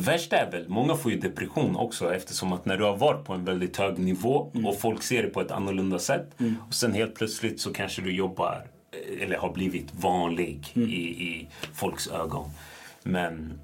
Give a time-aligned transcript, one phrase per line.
[0.00, 3.32] värsta är väl, många får ju depression också eftersom att när du har varit på
[3.32, 4.66] en väldigt hög nivå mm.
[4.66, 6.56] och folk ser det på ett annorlunda sätt mm.
[6.68, 10.88] och sen helt plötsligt så kanske du jobbar eh, eller har blivit vanlig mm.
[10.88, 12.50] i, i folks ögon.
[13.02, 13.60] Men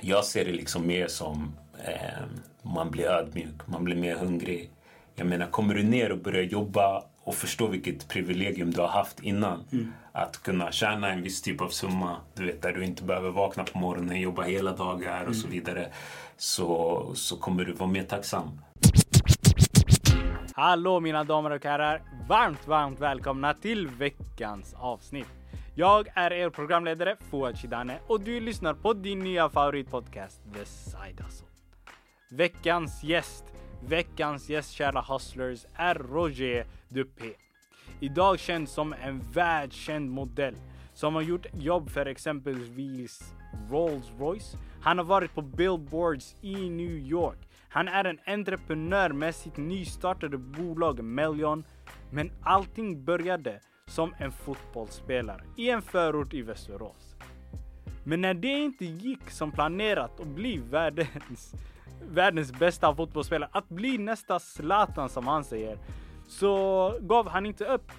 [0.00, 1.52] jag ser det liksom mer som
[1.84, 2.24] eh,
[2.62, 4.70] man blir ödmjuk, man blir mer hungrig.
[5.14, 9.20] Jag menar, kommer du ner och börjar jobba och förstå vilket privilegium du har haft
[9.20, 9.64] innan.
[9.72, 9.92] Mm.
[10.12, 13.64] Att kunna tjäna en viss typ av summa, du vet, där du inte behöver vakna
[13.64, 15.34] på morgonen, jobba hela dagar och mm.
[15.34, 15.92] så vidare.
[16.36, 18.60] Så, så kommer du vara mer tacksam.
[20.54, 22.02] Hallå mina damer och herrar!
[22.28, 25.28] Varmt, varmt välkomna till veckans avsnitt.
[25.74, 31.20] Jag är er programledare Fouad Shidane och du lyssnar på din nya favoritpodcast The Side
[31.20, 31.46] Hustle.
[32.30, 33.44] Veckans gäst,
[33.88, 37.34] veckans gäst kära hustlers är Roger Dupé.
[38.02, 40.54] Idag känd som en världskänd modell
[40.94, 43.34] som har gjort jobb för exempelvis
[43.70, 44.56] Rolls Royce.
[44.82, 47.38] Han har varit på billboards i New York.
[47.68, 51.64] Han är en entreprenör med sitt nystartade bolag Melion.
[52.12, 57.16] Men allting började som en fotbollsspelare i en förort i Västerås.
[58.04, 61.54] Men när det inte gick som planerat att bli världens,
[62.08, 65.78] världens bästa fotbollsspelare, att bli nästa Zlatan som han säger,
[66.30, 67.92] så gav han inte upp.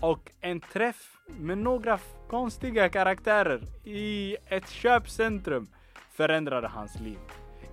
[0.00, 5.68] Och en träff med några konstiga karaktärer i ett köpcentrum
[6.12, 7.18] förändrade hans liv.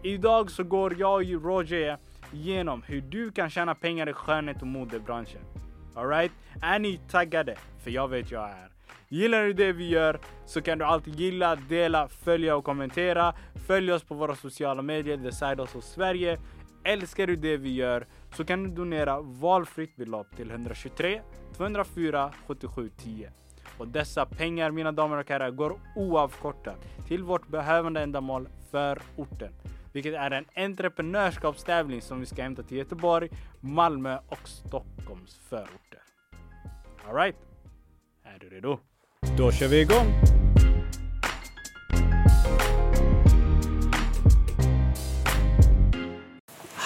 [0.04, 1.98] Idag så går jag och Roger
[2.34, 5.42] igenom hur du kan tjäna pengar i skönhet och modebranschen.
[5.95, 6.32] Alright?
[6.61, 7.56] Är ni taggade?
[7.84, 8.72] För jag vet jag är.
[9.09, 13.34] Gillar du det vi gör så kan du alltid gilla, dela, följa och kommentera.
[13.67, 16.39] Följ oss på våra sociala medier, The Side Hustle Sverige.
[16.88, 21.21] Älskar du det vi gör så kan du donera valfritt belopp till 123
[21.57, 23.31] 204 77 10.
[23.77, 26.75] Och dessa pengar, mina damer och herrar, går oavkortat
[27.08, 29.53] till vårt behövande ändamål för orten.
[29.93, 36.02] Vilket är en entreprenörskapstävling som vi ska hämta till Göteborg, Malmö och Stockholms förorter.
[37.08, 37.36] Alright,
[38.23, 38.80] är du redo?
[39.37, 40.37] Då kör vi igång!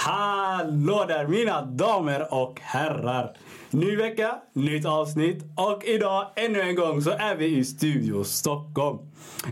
[0.03, 3.37] Hallå där mina damer och herrar!
[3.71, 8.97] Ny vecka, nytt avsnitt och idag ännu en gång så är vi i Studio Stockholm.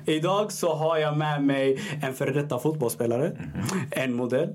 [0.05, 3.31] Idag så har jag med mig en före detta fotbollsspelare,
[3.91, 4.53] en modell,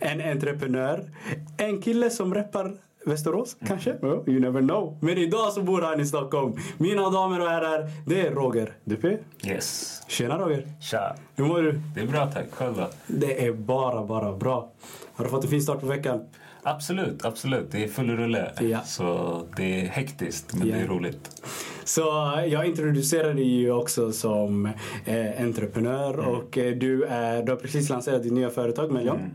[0.00, 1.10] en entreprenör,
[1.56, 2.74] en kille som rappar
[3.06, 3.68] Västerås mm.
[3.68, 3.92] kanske?
[3.92, 4.98] Oh, you never know.
[5.00, 6.56] Men idag så bor han i Stockholm.
[6.78, 9.18] Mina damer och herrar, det är Roger Dupé.
[9.44, 10.02] Yes.
[10.08, 10.68] Tjena Roger.
[10.80, 11.16] Tja.
[11.34, 11.80] Hur mår du?
[11.94, 12.46] Det är bra tack.
[12.50, 12.88] Själv då?
[13.06, 14.72] Det är bara, bara bra.
[15.14, 16.20] Har du fått en fin start på veckan?
[16.62, 17.70] Absolut, absolut.
[17.70, 18.52] Det är full rulle.
[18.60, 18.80] Ja.
[18.80, 20.74] Så det är hektiskt, men ja.
[20.74, 21.42] det är roligt.
[21.84, 24.66] Så jag introducerade dig ju också som
[25.04, 26.26] eh, entreprenör mm.
[26.26, 29.16] och eh, du, är, du har precis lanserat ditt nya företag Melion.
[29.16, 29.30] Mm,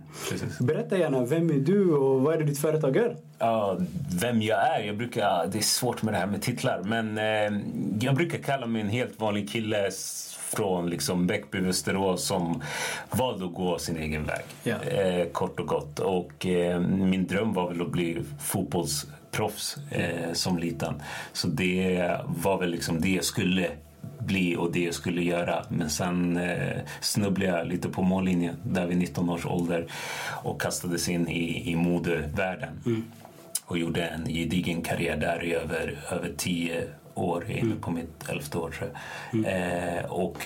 [0.60, 3.16] Berätta gärna, vem är du och vad är det ditt företag gör?
[3.40, 3.78] Ja,
[4.22, 4.84] vem jag är?
[4.84, 7.62] Jag brukar, det är svårt med det här med titlar men eh,
[8.00, 9.92] jag brukar kalla mig en helt vanlig kille
[10.56, 12.64] från liksom Bäckby, Västerås som
[13.10, 14.44] valde att gå sin egen väg.
[14.64, 15.20] Yeah.
[15.20, 16.00] Eh, kort och gott.
[16.00, 18.18] Och eh, min dröm var väl att bli
[19.32, 21.02] fotbollsproffs eh, som liten.
[21.34, 23.72] Så det var väl liksom det jag skulle
[24.20, 25.66] bli och det jag skulle göra.
[25.70, 29.88] Men sen eh, snubblade jag lite på mållinjen där vid 19 års ålder
[30.44, 32.80] och kastades in i, i modevärlden.
[32.86, 33.04] Mm.
[33.66, 38.58] Och gjorde en gedigen karriär där i över, över tio år, inne på mitt elfte
[38.58, 39.40] år tror jag.
[39.40, 39.46] Mm.
[39.46, 40.38] Eh, och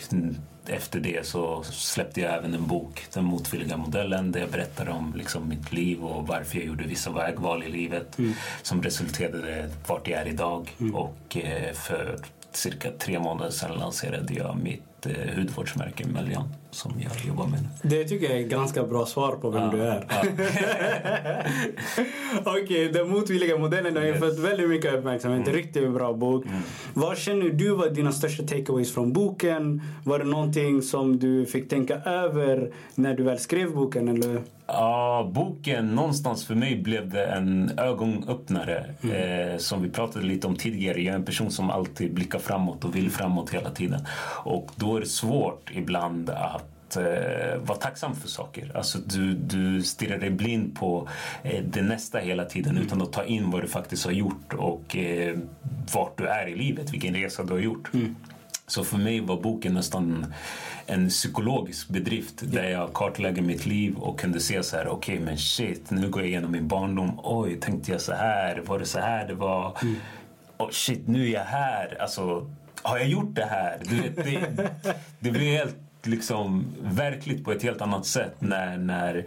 [0.69, 5.13] efter det så släppte jag även en bok, Den motvilliga modellen, där jag berättar om
[5.16, 8.34] liksom, mitt liv och varför jag gjorde vissa vägval i livet mm.
[8.62, 10.69] som resulterade vart jag är idag.
[10.79, 10.96] Mm.
[10.96, 12.18] Och eh, för
[12.52, 17.59] cirka tre månader sedan lanserade jag mitt eh, hudvårdsmärke Melian som jag jobbar med.
[17.81, 20.06] Det tycker jag är ganska bra svar på vem ja, du är.
[20.09, 20.23] Ja.
[22.39, 24.19] Okej, okay, den motvilliga modellen har yes.
[24.19, 25.47] fått väldigt mycket uppmärksamhet.
[25.47, 25.53] Mm.
[25.53, 26.45] Riktigt bra bok.
[26.45, 26.59] Mm.
[26.94, 29.81] Vad känner du var dina största takeaways från boken?
[30.03, 34.08] Var det någonting som du fick tänka över när du väl skrev boken?
[34.08, 34.41] Eller?
[34.67, 38.85] Ja, boken någonstans för mig blev det en ögonöppnare.
[39.03, 39.52] Mm.
[39.52, 41.02] Eh, som vi pratade lite om tidigare.
[41.02, 44.05] Jag är en person som alltid blickar framåt och vill framåt hela tiden.
[44.43, 46.63] Och då är det svårt ibland att
[46.97, 48.72] eh, vara tacksam för saker.
[48.75, 51.09] Alltså du, du stirrar dig blind på
[51.43, 52.84] eh, det nästa hela tiden mm.
[52.84, 55.37] utan att ta in vad du faktiskt har gjort och eh,
[55.93, 57.93] vart du är i livet, vilken resa du har gjort.
[57.93, 58.16] Mm.
[58.67, 60.34] Så för mig var boken nästan
[60.85, 65.25] en psykologisk bedrift där jag kartlägger mitt liv och kunde se så här, okej okay,
[65.25, 67.19] men shit, nu går jag igenom min barndom.
[67.23, 68.63] Oj, tänkte jag så här?
[68.66, 69.78] Var det så här det var?
[69.81, 69.95] Mm.
[70.57, 71.97] Oh, shit, nu är jag här.
[72.01, 72.51] Alltså,
[72.81, 73.81] har jag gjort det här?
[73.84, 74.69] Du vet, det,
[75.19, 75.75] det blir helt
[76.08, 79.26] liksom verkligt på ett helt annat sätt när, när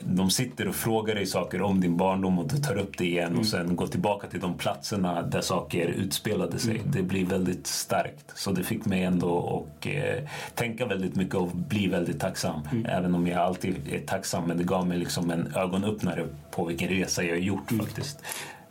[0.00, 3.26] de sitter och frågar dig saker om din barndom och du tar upp det igen
[3.26, 3.38] mm.
[3.38, 6.78] och sen går tillbaka till de platserna där saker utspelade sig.
[6.78, 6.90] Mm.
[6.90, 8.32] Det blir väldigt starkt.
[8.34, 12.60] Så det fick mig ändå att eh, tänka väldigt mycket och bli väldigt tacksam.
[12.72, 12.86] Mm.
[12.86, 14.44] Även om jag alltid är tacksam.
[14.44, 17.86] Men det gav mig liksom en ögonöppnare på vilken resa jag har gjort mm.
[17.86, 18.22] faktiskt.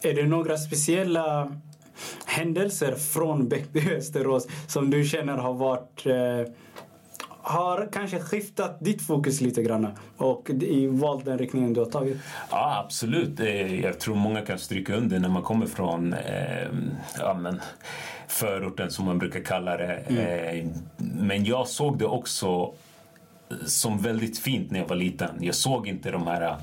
[0.02, 1.56] Är det några speciella
[2.26, 6.54] händelser från Bäckby Västerås som du känner har varit eh,
[7.44, 10.52] har kanske skiftat ditt fokus lite grann och
[10.90, 12.18] valt den riktningen du har tagit?
[12.52, 13.40] Ja, absolut.
[13.84, 16.68] Jag tror många kan stryka under när man kommer från eh,
[17.20, 17.62] ja, men,
[18.28, 19.94] förorten som man brukar kalla det.
[19.94, 20.60] Mm.
[20.60, 20.68] Eh,
[20.98, 22.74] men jag såg det också
[23.66, 25.30] som väldigt fint när jag var liten.
[25.40, 26.56] Jag såg inte de här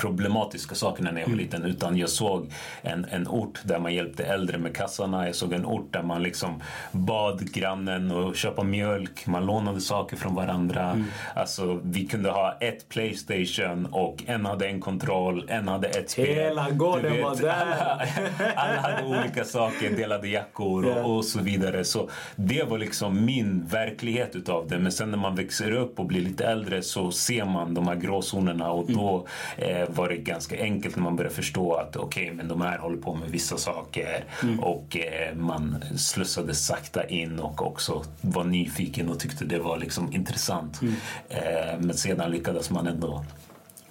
[0.00, 1.44] problematiska sakerna när jag var mm.
[1.44, 2.50] liten utan jag såg
[2.82, 5.26] en, en ort där man hjälpte äldre med kassarna.
[5.26, 6.62] Jag såg en ort där man liksom
[6.92, 9.26] bad grannen att köpa mjölk.
[9.26, 10.90] Man lånade saker från varandra.
[10.90, 11.04] Mm.
[11.34, 16.26] Alltså, vi kunde ha ett Playstation och en hade en kontroll, en hade ett spel.
[16.26, 17.50] Hela gården var där!
[17.50, 21.10] Alla, alla, hade olika saker, delade jackor och, yeah.
[21.10, 21.84] och, så vidare.
[21.84, 24.78] Så det var liksom min verklighet utav det.
[24.78, 27.96] Men sen när man växer upp och blir lite äldre så ser man de här
[27.96, 29.26] gråzonerna och då
[29.58, 29.82] mm.
[29.82, 32.78] eh, var det ganska enkelt när man började förstå att okej, okay, men de här
[32.78, 34.60] håller på med vissa saker mm.
[34.60, 40.12] och eh, man slussade sakta in och också var nyfiken och tyckte det var liksom
[40.12, 40.82] intressant.
[40.82, 40.94] Mm.
[41.28, 43.24] Eh, men sedan lyckades man ändå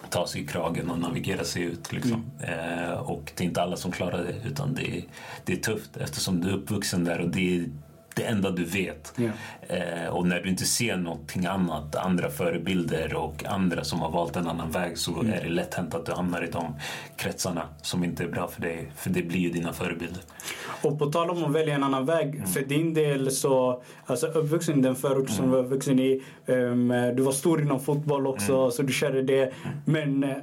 [0.09, 1.91] ta sig i kragen och navigera sig ut.
[1.91, 2.31] Liksom.
[2.39, 2.89] Mm.
[2.89, 5.03] Eh, och det är inte alla som klarar det utan det är,
[5.43, 7.65] det är tufft eftersom du är uppvuxen där och det är
[8.19, 9.13] det enda du vet.
[9.17, 10.05] Yeah.
[10.05, 14.35] Eh, och när du inte ser någonting annat, andra förebilder och andra som har valt
[14.35, 15.33] en annan väg så mm.
[15.33, 16.75] är det lätt hänt att du hamnar i de
[17.17, 18.91] kretsarna som inte är bra för dig.
[18.95, 20.21] För det blir ju dina förebilder.
[20.83, 22.35] Och på tal om att välja en annan väg.
[22.35, 22.47] Mm.
[22.47, 25.51] För din del så, alltså uppvuxen i den förort som mm.
[25.51, 26.23] du var uppvuxen i.
[26.45, 28.71] Um, du var stor inom fotboll också mm.
[28.71, 29.41] så du körde det.
[29.41, 29.53] Mm.
[29.85, 30.37] Men eh,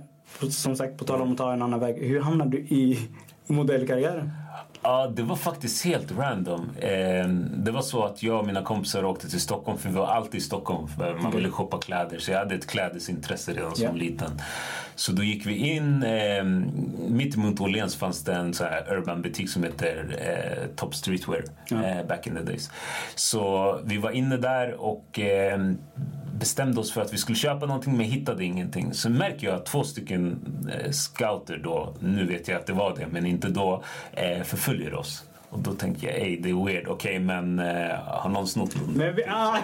[0.48, 1.96] som sagt, på tal om att ta en annan väg.
[1.98, 2.98] Hur hamnade du i
[3.46, 4.30] modellkarriären?
[4.86, 6.70] Ja, det var faktiskt helt random.
[6.80, 10.06] Ehm, det var så att jag och mina kompisar åkte till Stockholm för vi var
[10.06, 10.88] alltid i Stockholm.
[11.22, 13.96] Man ville shoppa kläder så jag hade ett klädesintresse redan som yeah.
[13.96, 14.30] liten.
[14.94, 16.44] Så då gick vi in, eh,
[17.08, 21.44] mitt emot Åhléns fanns det en så här urban butik som heter eh, Top Streetwear
[21.70, 22.70] eh, back in the days.
[23.14, 25.58] Så vi var inne där och eh,
[26.38, 28.94] bestämde oss för att vi skulle köpa någonting men hittade ingenting.
[28.94, 30.38] Så märker jag att två stycken
[30.72, 34.94] eh, scouter då, nu vet jag att det var det, men inte då, eh, förföljer
[34.94, 35.24] oss.
[35.50, 38.76] Och då tänkte jag, ey det är weird, okej okay, men uh, har någon snott
[38.94, 39.58] Men vi, ah.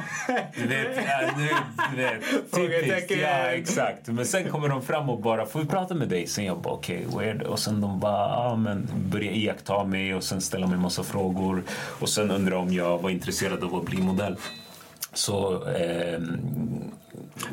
[0.56, 1.48] Du vet, ja, nu,
[1.90, 2.22] du vet
[2.54, 3.20] typiskt.
[3.22, 4.08] Ja, exakt.
[4.08, 6.26] Men sen kommer de fram och bara, får vi prata med dig?
[6.26, 7.42] Sen jag bara, okej, okay, weird.
[7.42, 11.62] Och sen de bara, ah, men börjar iaktta mig och sen ställa mig massa frågor.
[12.00, 14.36] Och sen undrar om jag var intresserad av att bli modell.
[15.12, 15.68] Så...
[15.68, 16.20] Eh,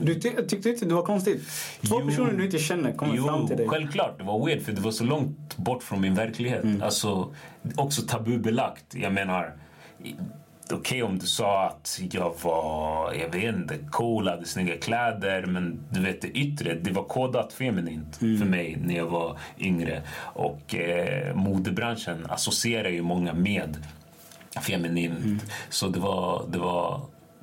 [0.02, 1.42] du ty tyckte inte det var konstigt?
[1.88, 3.68] Två jo, personer du inte känner kommer jo, fram till dig.
[3.68, 6.64] Självklart, det var weird för det var så långt bort från min verklighet.
[6.64, 6.82] Mm.
[6.82, 7.34] Alltså,
[7.76, 8.96] också tabubelagt.
[8.96, 9.54] Jag menar,
[10.00, 15.46] okej okay, om du sa att jag var, jag vet inte, cool, hade snygga kläder
[15.46, 18.38] men du vet det yttre, det var kodat feminint mm.
[18.38, 20.02] för mig när jag var yngre.
[20.22, 23.78] Och eh, modebranschen associerar ju många med
[24.62, 25.24] feminint.
[25.24, 25.40] Mm.
[25.70, 27.02] Så det var, det var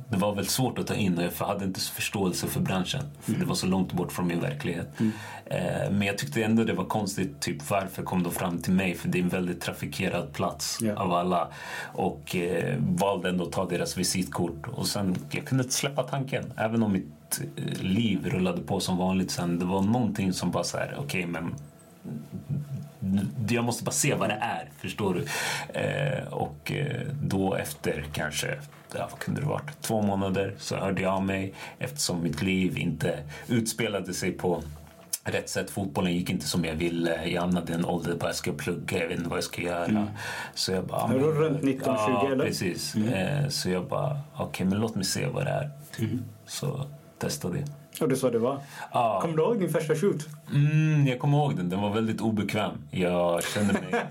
[0.08, 3.03] det var väl svårt att ta in och jag hade inte förståelse för branschen.
[3.20, 3.41] För mm.
[3.41, 5.01] Det var så långt bort från min verklighet.
[5.01, 5.13] Mm.
[5.46, 8.94] Eh, men jag tyckte ändå det var konstigt, typ varför kom de fram till mig?
[8.94, 11.01] För det är en väldigt trafikerad plats yeah.
[11.01, 11.48] av alla.
[11.93, 14.69] Och eh, valde ändå att ta deras visitkort.
[14.69, 16.53] Och sen, jag kunde inte släppa tanken.
[16.56, 19.58] Även om mitt eh, liv rullade på som vanligt sen.
[19.58, 21.55] Det var någonting som bara så här, okej okay, men
[23.48, 25.24] jag måste bara se vad det är, förstår du?
[25.81, 28.58] Eh, och eh, då efter kanske,
[28.94, 32.79] ja, vad kunde det varit, två månader så hörde jag av mig eftersom mitt liv
[32.79, 34.62] inte utspelade sig på
[35.26, 35.70] rätt sätt.
[35.70, 37.29] Fotbollen gick inte som jag ville.
[37.29, 39.62] Jag hamnade i en ålder där jag ska plugga, jag vet inte vad jag ska
[39.62, 39.84] göra.
[39.84, 40.06] Mm.
[40.55, 41.08] Så jag bara...
[41.08, 42.44] Du runt 19-20 ja, eller?
[42.44, 42.94] precis.
[42.94, 43.12] Mm.
[43.12, 45.70] Eh, så jag bara, okej okay, men låt mig se vad det är.
[45.98, 46.24] Mm.
[46.46, 46.86] Så
[47.19, 47.69] testade jag.
[48.00, 48.60] Och det så det var?
[48.93, 49.19] Ja.
[49.22, 50.29] Kommer du ihåg din första shoot?
[50.53, 51.69] Mm, jag kommer ihåg den.
[51.69, 52.72] Den var väldigt obekväm.
[52.91, 53.82] Jag kände mig...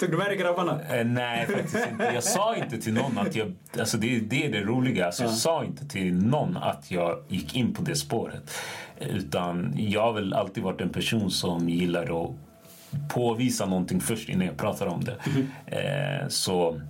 [0.00, 0.80] Tog du med dig grabbarna?
[0.82, 2.10] Eh, nej, faktiskt inte.
[2.14, 3.54] Jag sa inte till någon att jag...
[3.78, 5.06] Alltså det, det är det roliga.
[5.06, 5.28] Alltså, ja.
[5.28, 8.52] Jag sa inte till någon att jag gick in på det spåret.
[8.98, 12.30] Utan jag har väl alltid varit en person som gillar att
[13.14, 15.16] påvisa någonting först innan jag pratar om det.
[15.26, 15.48] Mm.
[15.66, 16.80] Eh, så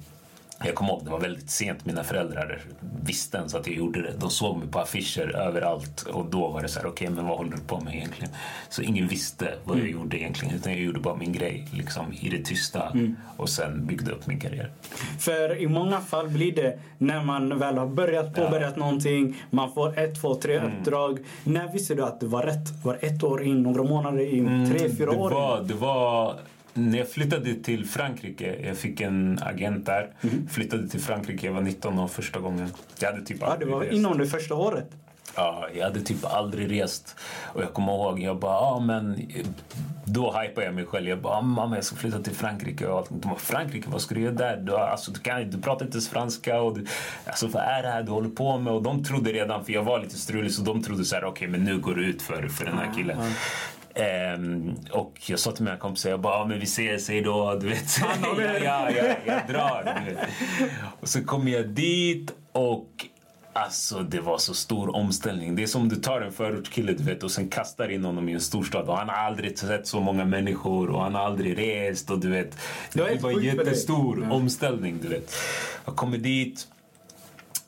[0.64, 1.87] Jag kommer ihåg, det var väldigt sent.
[1.87, 2.61] Mina föräldrar
[3.02, 4.12] visste ens att jag gjorde det.
[4.19, 7.26] De såg mig på affischer överallt och då var det så här, okej, okay, men
[7.26, 8.33] vad håller du på med egentligen?
[8.69, 10.00] Så ingen visste vad jag mm.
[10.00, 13.17] gjorde egentligen, utan jag gjorde bara min grej liksom i det tysta mm.
[13.37, 14.71] och sen byggde upp min karriär.
[15.19, 18.81] För i många fall blir det när man väl har börjat påbörjat ja.
[18.85, 20.73] någonting, man får ett, två, tre mm.
[20.73, 21.19] uppdrag.
[21.45, 22.85] När visste du att det var rätt?
[22.85, 25.67] Var det ett år in, några månader in, mm, tre, fyra år var, in?
[25.67, 26.37] Det var
[26.75, 30.11] när jag flyttade till Frankrike, jag fick en agent där.
[30.21, 30.49] Mm.
[30.49, 32.73] Flyttade till Frankrike, jag var 19 år första gången.
[32.99, 33.93] Jag hade typ ja, det var rest.
[33.93, 34.91] inom det första året?
[35.37, 37.17] Ja, jag hade typ aldrig rest.
[37.45, 39.29] Och jag kommer ihåg, jag bara, ja men...
[40.05, 41.09] Då hypade jag mig själv.
[41.09, 42.87] Jag bara, mamma jag ska flytta till Frankrike.
[42.87, 43.07] Och.
[43.11, 44.57] De bara, Frankrike, vad ska du göra där?
[44.57, 46.61] Du, alltså, du, kan, du pratar inte ens franska.
[46.61, 46.87] Och du,
[47.25, 48.73] alltså, vad är det här du håller på med?
[48.73, 51.33] Och de trodde redan, för jag var lite strulig, så de trodde så här, okej
[51.33, 53.19] okay, men nu går det ut för, för den här killen.
[53.19, 53.33] Mm.
[54.35, 57.54] Um, och jag sa till mina kompisar, jag bara, ah, men vi ses, hej då,
[57.54, 57.99] du vet.
[57.99, 60.04] ja, ja, ja, jag drar.
[61.00, 63.07] Och så kom jag dit och
[63.52, 65.57] Alltså det var så stor omställning.
[65.57, 68.33] Det är som du tar en förortskille du vet, och sen kastar in honom i
[68.33, 68.88] en storstad.
[68.88, 72.11] Och han har aldrig sett så många människor och han har aldrig rest.
[72.11, 72.59] Och du vet,
[72.92, 74.99] det, det var en jättestor omställning.
[75.02, 75.35] Du vet.
[75.85, 76.69] Jag kommer dit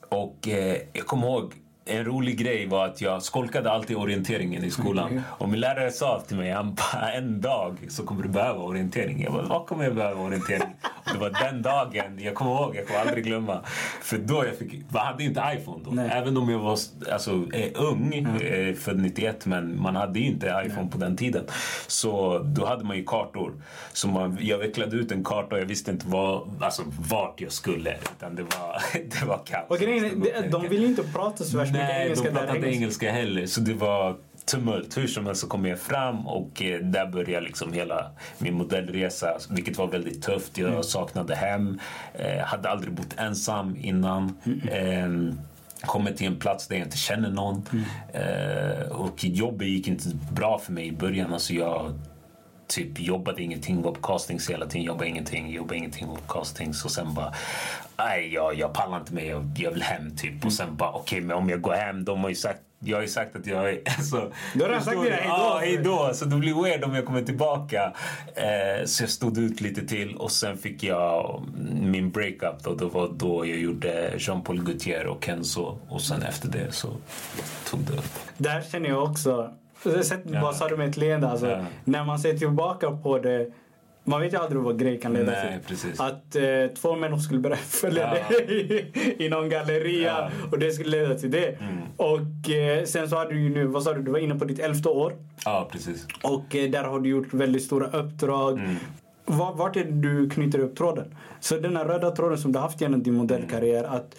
[0.08, 4.70] och eh, jag kommer ihåg en rolig grej var att jag skolkade alltid orienteringen i
[4.70, 5.10] skolan.
[5.10, 5.22] Mm.
[5.28, 9.22] Och min lärare sa till mig, han bara, en dag så kommer du behöva orientering.
[9.22, 10.74] Jag bara, vad kommer jag behöva orientering?
[10.82, 13.60] Och det var den dagen, jag kommer ihåg, jag kommer aldrig glömma.
[14.02, 15.90] För då jag fick, jag hade inte iPhone då.
[15.90, 16.10] Nej.
[16.12, 16.78] Även om jag var
[17.12, 17.30] alltså,
[17.74, 18.76] ung, mm.
[18.76, 20.90] född 91, men man hade inte iPhone Nej.
[20.90, 21.44] på den tiden.
[21.86, 23.52] Så då hade man ju kartor.
[23.92, 27.52] Så man, jag vecklade ut en karta och jag visste inte vad, alltså, vart jag
[27.52, 27.94] skulle.
[28.16, 28.82] Utan det var,
[29.20, 29.64] det var kaos.
[29.68, 32.76] Och grejen, de vill inte prata så värst Nej, engelska de pratade engelska.
[32.76, 33.46] engelska heller.
[33.46, 34.96] Så det var tumult.
[34.96, 39.38] Hur som helst så kom jag fram och eh, där började liksom hela min modellresa,
[39.50, 40.58] vilket var väldigt tufft.
[40.58, 40.82] Jag mm.
[40.82, 41.80] saknade hem,
[42.14, 44.38] eh, hade aldrig bott ensam innan.
[44.44, 45.28] Mm.
[45.28, 45.34] Eh,
[45.86, 47.62] kommit till en plats där jag inte känner någon.
[47.72, 47.84] Mm.
[48.12, 51.32] Eh, och jobbet gick inte bra för mig i början.
[51.32, 51.92] Alltså jag
[52.74, 56.84] typ jobbade ingenting, var på castings hela tiden, jobbade ingenting, jobbade ingenting, var på castings
[56.84, 57.34] och sen bara
[57.98, 60.44] nej, jag, jag pallar inte med, jag, jag vill hem typ.
[60.44, 62.96] Och sen bara okej, okay, men om jag går hem, de har ju sagt jag
[62.96, 63.80] har ju sagt att jag är...
[63.98, 65.22] Alltså, du har redan sagt det?
[65.24, 66.10] Ja, hejdå.
[66.14, 67.92] Så det blir weird om jag kommer tillbaka.
[68.34, 71.44] Eh, så jag stod ut lite till och sen fick jag
[71.82, 72.64] min breakup.
[72.64, 72.74] Då.
[72.74, 75.78] Det var då jag gjorde Jean-Paul Gaultier och Kenzo.
[75.88, 76.88] Och sen efter det så
[77.70, 78.18] tog det upp.
[78.38, 80.40] Där känner jag också Sätt, ja.
[80.40, 81.28] Bara sa du med ett leende.
[81.28, 81.64] Alltså, ja.
[81.84, 83.50] När man ser tillbaka på det.
[84.04, 85.68] Man vet ju aldrig vad grej kan leda Nej, till.
[85.68, 86.00] Precis.
[86.00, 86.42] Att eh,
[86.80, 88.36] två människor skulle börja följa ja.
[88.38, 90.30] dig i någon galleria ja.
[90.50, 91.48] och det skulle leda till det.
[91.48, 91.78] Mm.
[91.96, 94.44] Och eh, sen så har du ju nu, vad sa du, du var inne på
[94.44, 95.12] ditt elfte år.
[95.44, 96.06] Ja, precis.
[96.22, 98.58] Och eh, där har du gjort väldigt stora uppdrag.
[98.58, 98.76] Mm.
[99.24, 101.14] Var, vart är det du knyter upp tråden?
[101.40, 103.84] Så den här röda tråden som du haft genom din modellkarriär.
[103.84, 104.16] Att,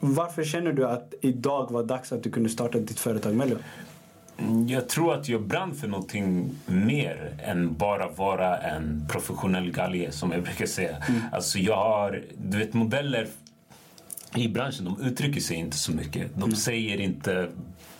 [0.00, 3.56] varför känner du att idag var dags att du kunde starta ditt företag Mello?
[4.68, 10.32] Jag tror att jag brann för någonting mer än bara vara en professionell galge som
[10.32, 10.96] jag brukar säga.
[10.96, 11.20] Mm.
[11.32, 13.28] Alltså jag har, du vet modeller
[14.34, 16.34] i branschen de uttrycker sig inte så mycket.
[16.34, 16.56] De mm.
[16.56, 17.48] säger inte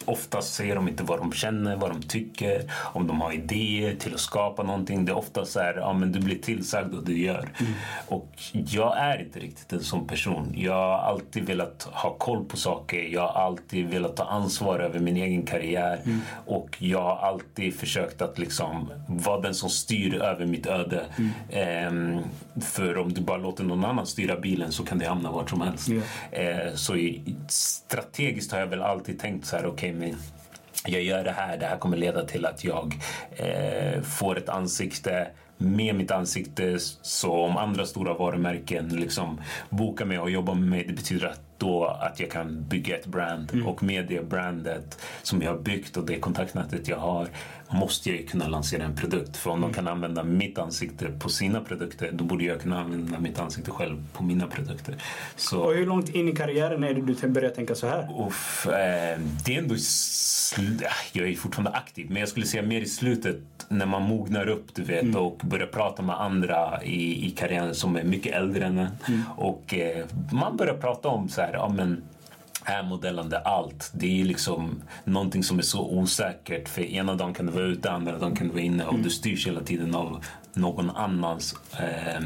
[0.04, 4.14] Oftast säger de inte vad de känner, vad de tycker, om de har idéer till
[4.14, 5.04] att skapa någonting.
[5.04, 7.49] Det är ofta så här, ja men du blir tillsagd och du gör.
[7.61, 7.73] Mm.
[8.07, 10.54] Och jag är inte riktigt en sån person.
[10.57, 13.02] Jag har alltid velat ha koll på saker.
[13.02, 16.00] Jag har alltid velat ta ansvar över min egen karriär.
[16.04, 16.21] Mm.
[16.47, 21.04] Och jag har alltid försökt att liksom vara den som styr över mitt öde.
[21.19, 21.30] Mm.
[21.50, 22.23] Ehm,
[22.61, 25.61] för om du bara låter någon annan styra bilen så kan det hamna vart som
[25.61, 25.88] helst.
[26.33, 26.97] Ehm, så
[27.49, 30.14] strategiskt har jag väl alltid tänkt så här, okej okay, mig
[30.87, 32.99] jag gör det här, det här kommer leda till att jag
[33.30, 36.78] eh, får ett ansikte med mitt ansikte.
[37.02, 41.50] Så om andra stora varumärken liksom bokar mig och jobbar med mig, det betyder att
[41.61, 43.50] då att jag kan bygga ett brand.
[43.52, 43.67] Mm.
[43.67, 47.29] Och med det brandet som jag har byggt och det kontaktnätet jag har
[47.71, 49.37] måste jag kunna lansera en produkt.
[49.37, 49.71] För om mm.
[49.71, 53.71] de kan använda mitt ansikte på sina produkter då borde jag kunna använda mitt ansikte
[53.71, 54.95] själv på mina produkter.
[55.37, 58.26] Så, och hur långt in i karriären är det du börjar tänka så här?
[58.26, 59.75] Uff, eh, det är ändå...
[61.12, 64.75] Jag är fortfarande aktiv men jag skulle säga mer i slutet när man mognar upp
[64.75, 65.17] du vet mm.
[65.17, 68.88] och börjar prata med andra i, i karriären som är mycket äldre än en.
[69.09, 69.23] Mm.
[69.37, 72.02] Och eh, man börjar prata om så här, ja men
[72.64, 73.90] är modellande allt.
[73.95, 76.69] Det är liksom någonting som är så osäkert.
[76.69, 79.02] För ena dagen kan du vara ute, andra dagen kan du vara inne och mm.
[79.02, 82.21] du styrs hela tiden av någon annans eh,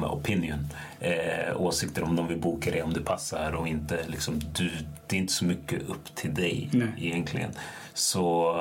[0.00, 0.68] opinion.
[1.00, 4.04] Eh, åsikter om de vill boka dig, om det passar och inte.
[4.06, 4.70] Liksom, du,
[5.06, 6.88] det är inte så mycket upp till dig Nej.
[6.98, 7.50] egentligen.
[7.94, 8.52] Så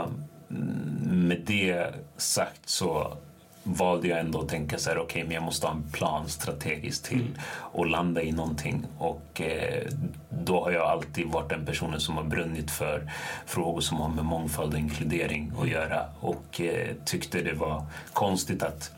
[0.50, 3.18] mm, med det sagt så
[3.64, 6.30] valde jag ändå att tänka så här, okej, okay, men jag måste ha en plan
[6.30, 7.34] strategiskt till mm.
[7.52, 8.86] och landa i någonting.
[8.98, 9.88] Och eh,
[10.30, 13.12] då har jag alltid varit den personen som har brunnit för
[13.46, 18.64] frågor som har med mångfald och inkludering att göra och eh, tyckte det var konstigt
[18.64, 18.92] att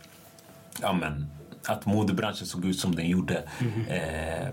[0.81, 1.27] ja, men,
[1.67, 3.43] att modebranschen såg ut som den gjorde.
[3.59, 3.87] Mm.
[3.87, 4.47] Eh,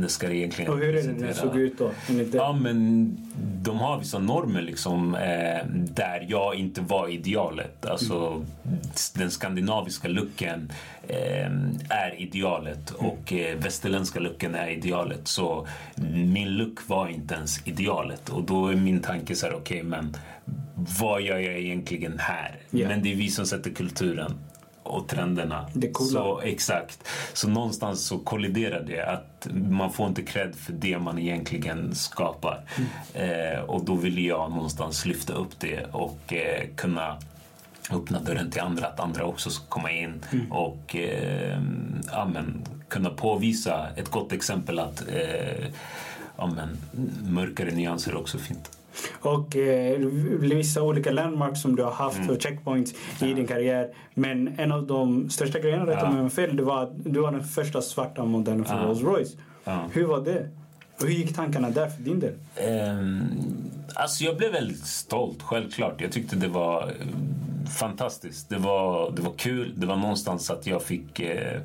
[0.00, 1.90] det ska egentligen och hur är det den såg ut då?
[2.32, 3.16] Ja, men
[3.62, 7.86] de har vissa normer liksom, eh, där jag inte var idealet.
[7.86, 8.78] Alltså, mm.
[9.14, 10.72] Den skandinaviska looken
[11.08, 11.50] eh,
[11.88, 13.10] är idealet mm.
[13.10, 15.28] och eh, västerländska looken är idealet.
[15.28, 15.66] Så
[16.12, 18.28] min look var inte ens idealet.
[18.28, 20.16] Och då är min tanke så här, okej, okay, men
[21.00, 22.56] vad gör jag egentligen här?
[22.72, 22.88] Yeah.
[22.88, 24.34] Men det är vi som sätter kulturen
[24.88, 25.66] och trenderna.
[25.72, 26.10] Det coola.
[26.10, 27.08] Så, exakt.
[27.32, 29.06] Så någonstans så kolliderar det.
[29.06, 32.64] att Man får inte cred för det man egentligen skapar.
[33.14, 33.54] Mm.
[33.54, 37.18] Eh, och då vill jag någonstans lyfta upp det och eh, kunna
[37.90, 40.52] öppna dörren till andra, att andra också ska komma in mm.
[40.52, 41.58] och eh,
[42.12, 45.66] amen, kunna påvisa ett gott exempel att eh,
[46.36, 46.78] amen,
[47.28, 48.77] mörkare nyanser är också fint.
[49.20, 49.98] Och eh,
[50.40, 52.30] vissa olika landmarks som du har haft mm.
[52.30, 53.26] och checkpoints ja.
[53.26, 53.88] i din karriär.
[54.14, 56.10] Men en av de största grejerna, rätta ja.
[56.10, 58.82] mig fel, det var att du var den första svarta modellen för ja.
[58.82, 59.36] Rolls Royce.
[59.64, 59.84] Ja.
[59.92, 60.48] Hur var det?
[61.00, 62.34] Och hur gick tankarna där för din del?
[62.90, 66.00] Um, alltså jag blev väldigt stolt, självklart.
[66.00, 68.48] Jag tyckte det var eh, fantastiskt.
[68.48, 69.72] Det var, det var kul.
[69.76, 71.60] Det var någonstans att jag fick eh,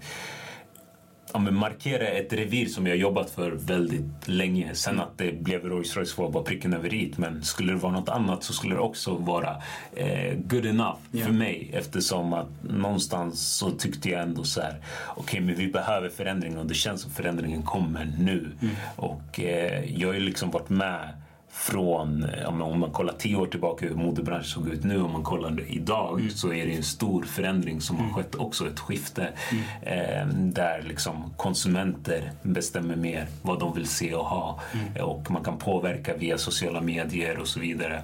[1.33, 4.75] ja, markera ett revir som jag jobbat för väldigt länge.
[4.75, 7.13] Sen att det blev Rolls Royce var bara pricken över i.
[7.17, 9.61] Men skulle det vara något annat så skulle det också vara
[9.95, 11.27] eh, good enough yeah.
[11.27, 11.71] för mig.
[11.73, 14.75] Eftersom att någonstans så tyckte jag ändå så här,
[15.07, 18.51] okej okay, men vi behöver förändring och det känns som förändringen kommer nu.
[18.61, 18.75] Mm.
[18.95, 21.09] Och eh, jag har ju liksom varit med
[21.53, 25.61] från, om man kollar tio år tillbaka hur modebranschen såg ut nu, om man kollar
[25.67, 26.31] idag mm.
[26.31, 28.15] så är det en stor förändring som har mm.
[28.15, 29.63] skett också, ett skifte mm.
[29.81, 35.03] eh, där liksom konsumenter bestämmer mer vad de vill se och ha mm.
[35.05, 38.03] och man kan påverka via sociala medier och så vidare.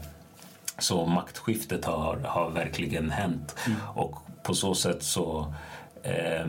[0.77, 3.77] Så maktskiftet har, har verkligen hänt mm.
[3.95, 5.53] och på så sätt så
[6.03, 6.47] eh,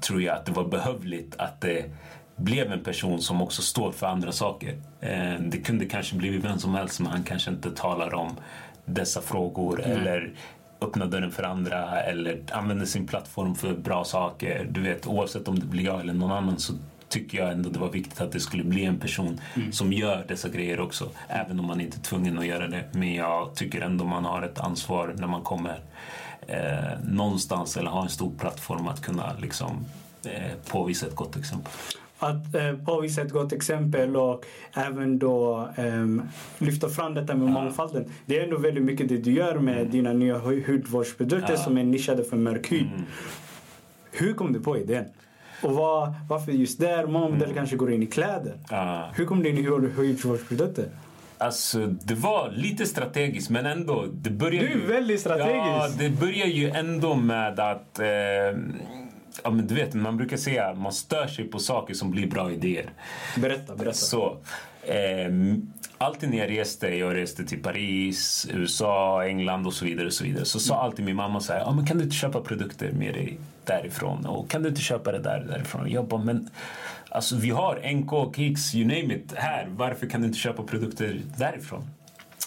[0.00, 1.90] tror jag att det var behövligt att det
[2.36, 4.76] blev en person som också står för andra saker.
[5.00, 8.36] Eh, det kunde kanske blivit vem som helst men han kanske inte talar om
[8.84, 10.00] dessa frågor mm.
[10.00, 10.32] eller
[10.80, 14.66] öppnar dörren för andra eller använder sin plattform för bra saker.
[14.70, 16.72] Du vet, oavsett om det blir jag eller någon annan så
[17.08, 19.72] tycker jag ändå det var viktigt att det skulle bli en person mm.
[19.72, 21.10] som gör dessa grejer också.
[21.28, 22.84] Även om man inte är tvungen att göra det.
[22.92, 25.80] Men jag tycker ändå man har ett ansvar när man kommer
[26.46, 29.84] eh, någonstans eller har en stor plattform att kunna liksom,
[30.24, 31.72] eh, påvisa ett gott exempel
[32.18, 36.06] att eh, påvisa ett gott exempel och även då eh,
[36.58, 37.52] lyfta fram detta med ja.
[37.52, 38.04] mångfalden.
[38.26, 39.90] Det är ändå väldigt mycket det du gör med mm.
[39.90, 41.56] dina nya hudvårdsprodukter ja.
[41.56, 42.86] som är nischade för mörk hud.
[42.86, 43.02] Mm.
[44.10, 45.04] Hur kom du på idén?
[45.62, 47.06] Och var, varför just där?
[47.06, 47.56] Många modeller mm.
[47.56, 48.54] kanske går in i kläder.
[48.70, 49.10] Ja.
[49.14, 50.88] Hur kom du in i hudvårdsprodukter?
[51.38, 54.04] Alltså, det var lite strategiskt, men ändå.
[54.12, 55.54] Det började du är väldigt strategisk!
[55.54, 57.98] Ja, det börjar ju ändå med att...
[57.98, 58.06] Eh,
[59.44, 62.26] ja, men du vet, man brukar säga att man stör sig på saker som blir
[62.26, 62.90] bra idéer.
[63.36, 63.92] Berätta, berätta.
[63.92, 64.38] Så,
[64.82, 65.30] eh,
[65.98, 70.24] alltid när jag reste, jag reste till Paris, USA, England och så vidare, och så,
[70.24, 70.84] vidare så sa mm.
[70.84, 74.26] alltid min mamma så här, ah, men kan du inte köpa produkter med dig därifrån?
[74.26, 75.90] Och kan du inte köpa det där därifrån?
[75.90, 76.50] Jag bara, men
[77.08, 79.68] alltså, vi har NK, Kicks, you name it här.
[79.70, 81.84] Varför kan du inte köpa produkter därifrån?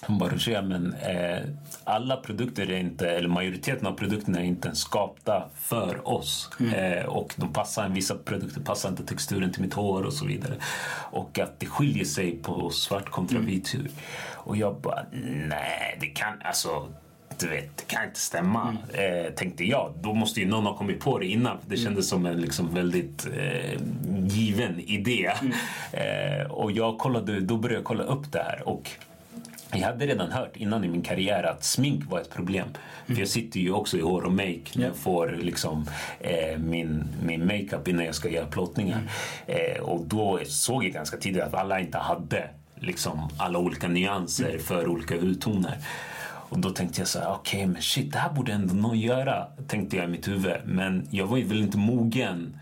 [0.07, 1.43] Roger, men eh,
[1.83, 6.49] alla produkter är inte, eller majoriteten av produkterna är inte skapta för oss.
[6.59, 6.73] Mm.
[6.73, 10.53] Eh, och de passar, vissa produkter passar inte texturen till mitt hår och så vidare.
[11.11, 13.49] Och att det skiljer sig på svart kontra mm.
[13.49, 13.91] vit hud.
[14.33, 15.05] Och jag bara,
[15.47, 16.87] nej, det kan, alltså
[17.39, 18.77] du vet, det kan inte stämma.
[18.93, 19.25] Mm.
[19.25, 19.93] Eh, tänkte jag.
[20.01, 21.57] Då måste ju någon ha kommit på det innan.
[21.67, 21.85] Det mm.
[21.85, 23.81] kändes som en liksom väldigt eh,
[24.27, 25.31] given idé.
[25.41, 25.53] Mm.
[25.91, 28.67] Eh, och jag kollade, då började jag kolla upp det här.
[28.67, 28.91] Och
[29.71, 32.67] jag hade redan hört innan i min karriär att smink var ett problem.
[32.67, 33.15] Mm.
[33.15, 35.85] För jag sitter ju också i hår och make när jag får liksom,
[36.19, 39.01] eh, min, min makeup innan jag ska göra plåtningar.
[39.47, 39.75] Mm.
[39.75, 44.49] Eh, och då såg jag ganska tidigt att alla inte hade liksom, alla olika nyanser
[44.49, 44.59] mm.
[44.59, 45.77] för olika hudtoner.
[46.49, 48.99] Och då tänkte jag så här, okej okay, men shit, det här borde ändå någon
[48.99, 50.55] göra, tänkte jag i mitt huvud.
[50.65, 52.59] Men jag var ju väl inte mogen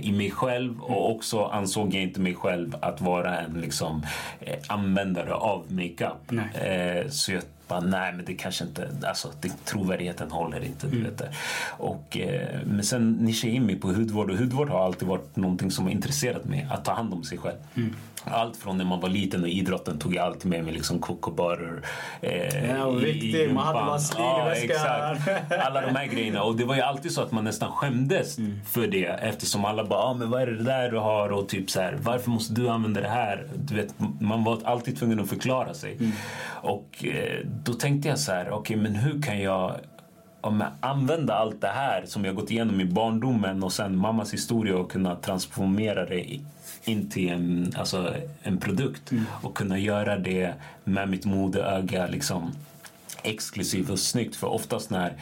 [0.00, 4.02] i mig själv och också ansåg jag inte mig själv att vara en liksom,
[4.40, 6.32] eh, användare av makeup.
[6.54, 10.86] Eh, så jag bara, nej men det kanske inte, alltså det, trovärdigheten håller inte.
[10.86, 10.98] Mm.
[10.98, 11.32] Du vet det.
[11.78, 15.36] Och, eh, men sen nischade jag in mig på hudvård och hudvård har alltid varit
[15.36, 17.56] någonting som har intresserat mig, att ta hand om sig själv.
[17.74, 17.94] Mm.
[18.24, 21.82] Allt från när man var liten och idrotten tog jag alltid med mig liksom kokobarer.
[22.20, 23.52] Eh, ja, viktigt.
[23.52, 25.28] Man hade bara ja, exakt.
[25.66, 26.42] Alla de här grejerna.
[26.42, 28.60] Och det var ju alltid så att man nästan skämdes mm.
[28.64, 31.70] för det eftersom alla bara ah, men vad är det där du har och typ
[31.70, 33.46] så här, varför måste du använda det här?
[33.54, 35.96] Du vet, man var alltid tvungen att förklara sig.
[35.96, 36.12] Mm.
[36.62, 39.76] Och eh, då tänkte jag så här, okej okay, men hur kan jag
[40.40, 44.32] om jag använda allt det här som jag gått igenom i barndomen och sen mammas
[44.32, 46.40] historia och kunna transformera det
[46.88, 49.24] in till en, alltså en produkt mm.
[49.42, 52.52] och kunna göra det med mitt modeöga liksom
[53.22, 54.36] exklusivt och snyggt.
[54.36, 55.12] För oftast när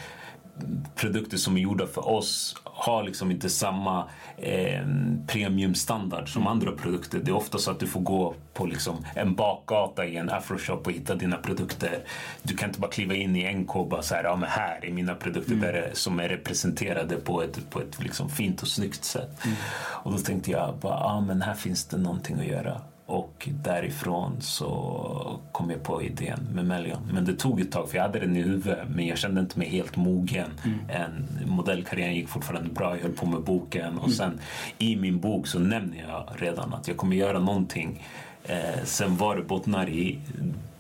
[0.95, 4.05] produkter som är gjorda för oss har liksom inte samma
[4.37, 4.87] eh,
[5.27, 7.19] premiumstandard som andra produkter.
[7.19, 10.87] Det är ofta så att du får gå på liksom en bakgata i en afroshop
[10.87, 11.99] och hitta dina produkter.
[12.43, 14.85] Du kan inte bara kliva in i NK och bara så här, ja men här
[14.85, 15.65] är mina produkter mm.
[15.65, 19.45] där, som är representerade på ett, på ett liksom fint och snyggt sätt.
[19.45, 19.57] Mm.
[20.03, 22.81] Och då tänkte jag bara, ja men här finns det någonting att göra.
[23.07, 27.11] Och därifrån så kom jag på idén med Melion.
[27.13, 29.59] Men det tog ett tag för jag hade den i huvudet men jag kände inte
[29.59, 30.51] mig helt mogen.
[30.65, 30.79] Mm.
[30.89, 34.17] En, modellkarriären gick fortfarande bra, jag höll på med boken och mm.
[34.17, 34.41] sen
[34.79, 38.03] i min bok så nämner jag redan att jag kommer göra någonting.
[38.45, 40.19] Eh, sen vad det bottnar i,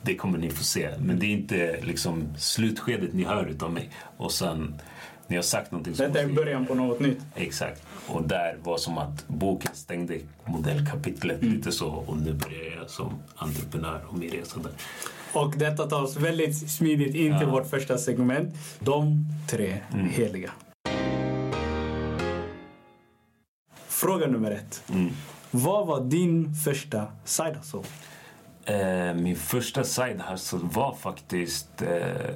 [0.02, 0.90] det kommer ni få se.
[0.98, 3.90] Men det är inte liksom slutskedet ni hör utav mig.
[4.16, 4.74] Och sen
[5.26, 5.94] ni har sagt någonting.
[5.94, 7.18] Detta är början på något nytt.
[7.34, 7.82] Exakt.
[8.06, 11.54] Och där var som att boken stängde modellkapitlet mm.
[11.54, 14.72] lite så och nu börjar jag som entreprenör och min resa där.
[15.32, 17.38] Och detta tar oss väldigt smidigt in ja.
[17.38, 18.54] till vårt första segment.
[18.78, 20.08] De tre mm.
[20.08, 20.50] heliga.
[23.88, 24.82] Fråga nummer ett.
[24.92, 25.10] Mm.
[25.50, 27.80] Vad var din första side hustle?
[28.64, 32.34] Eh, min första side hustle var faktiskt eh,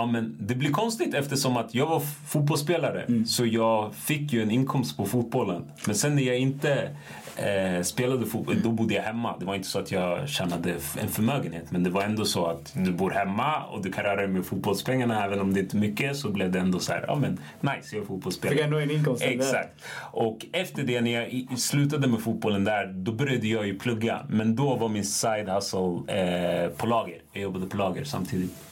[0.00, 3.02] Ja, men det blir konstigt eftersom att jag var fotbollsspelare.
[3.02, 3.26] Mm.
[3.26, 5.64] Så jag fick ju en inkomst på fotbollen.
[5.86, 6.90] Men sen när jag inte
[7.36, 9.36] eh, spelade fotboll, då bodde jag hemma.
[9.38, 11.70] Det var inte så att jag tjänade en förmögenhet.
[11.70, 14.46] Men det var ändå så att du bor hemma och du kan röra dig med
[14.46, 15.24] fotbollspengarna.
[15.24, 17.96] Även om det inte är mycket så blev det ändå så här, ja men nice,
[17.96, 18.56] jag är fotbollsspelare.
[18.56, 19.22] Fick ändå en inkomst.
[19.22, 19.84] Exakt.
[20.12, 24.26] Och efter det, när jag slutade med fotbollen där, då började jag ju plugga.
[24.28, 27.18] Men då var min side hustle eh, på lager.
[27.32, 28.69] Jag jobbade på lager samtidigt.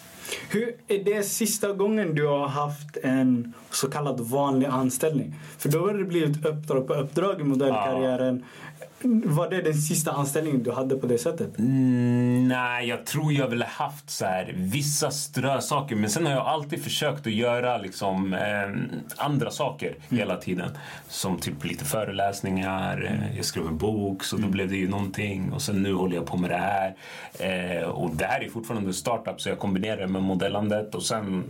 [0.51, 5.35] Hur är det sista gången du har haft en så kallad vanlig anställning?
[5.59, 8.45] För då har det blivit uppdrag på uppdrag i modellkarriären.
[8.45, 8.68] Ja.
[9.03, 11.59] Var det den sista anställningen du hade på det sättet?
[11.59, 15.97] Mm, nej, jag tror jag väl haft så här, vissa strösaker.
[15.97, 20.19] Men sen har jag alltid försökt att göra liksom, eh, andra saker mm.
[20.19, 20.71] hela tiden.
[21.09, 23.37] Som typ lite föreläsningar, mm.
[23.37, 24.51] jag skrev en bok så då mm.
[24.53, 25.53] blev det ju någonting.
[25.53, 26.97] Och sen nu håller jag på med det här.
[27.39, 30.95] Eh, och det här är fortfarande en startup så jag kombinerar det med modellandet.
[30.95, 31.45] Och sen,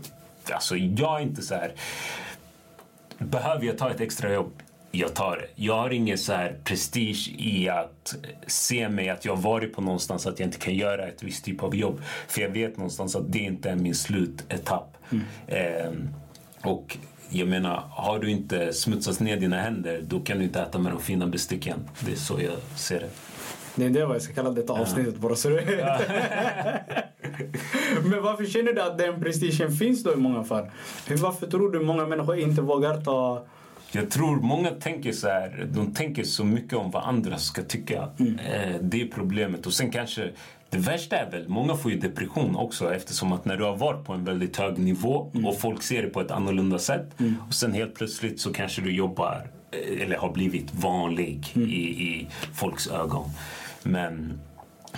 [0.53, 1.73] alltså jag är inte så här...
[3.19, 4.53] Behöver jag ta ett extra jobb?
[4.91, 5.49] Jag tar det.
[5.55, 9.81] Jag har ingen så här prestige i att se mig att jag har varit på
[9.81, 12.01] någonstans att jag inte kan göra ett visst typ av jobb.
[12.29, 14.97] För jag vet någonstans att det inte är min slutetapp.
[15.11, 15.25] Mm.
[15.47, 15.93] Eh,
[16.71, 16.99] och
[17.31, 20.93] jag menar, har du inte smutsat ner dina händer då kan du inte äta med
[20.93, 21.89] de fina besticken.
[22.01, 23.89] Det är så jag ser det.
[23.89, 25.21] Det är vad jag ska kalla detta avsnittet ja.
[25.21, 26.01] bara så du ja.
[28.03, 30.67] Men varför känner du att den prestigen finns då i många fall?
[31.09, 33.47] Varför tror du många människor inte vågar ta
[33.93, 38.09] jag tror många tänker så här, de tänker så mycket om vad andra ska tycka.
[38.19, 38.39] Mm.
[38.39, 39.67] Eh, det är problemet.
[39.67, 40.31] Och sen kanske,
[40.71, 44.05] det värsta är väl, många får ju depression också eftersom att när du har varit
[44.05, 45.47] på en väldigt hög nivå mm.
[45.47, 47.35] och folk ser det på ett annorlunda sätt mm.
[47.49, 51.69] och sen helt plötsligt så kanske du jobbar eh, eller har blivit vanlig mm.
[51.69, 53.31] i, i folks ögon.
[53.83, 54.41] Men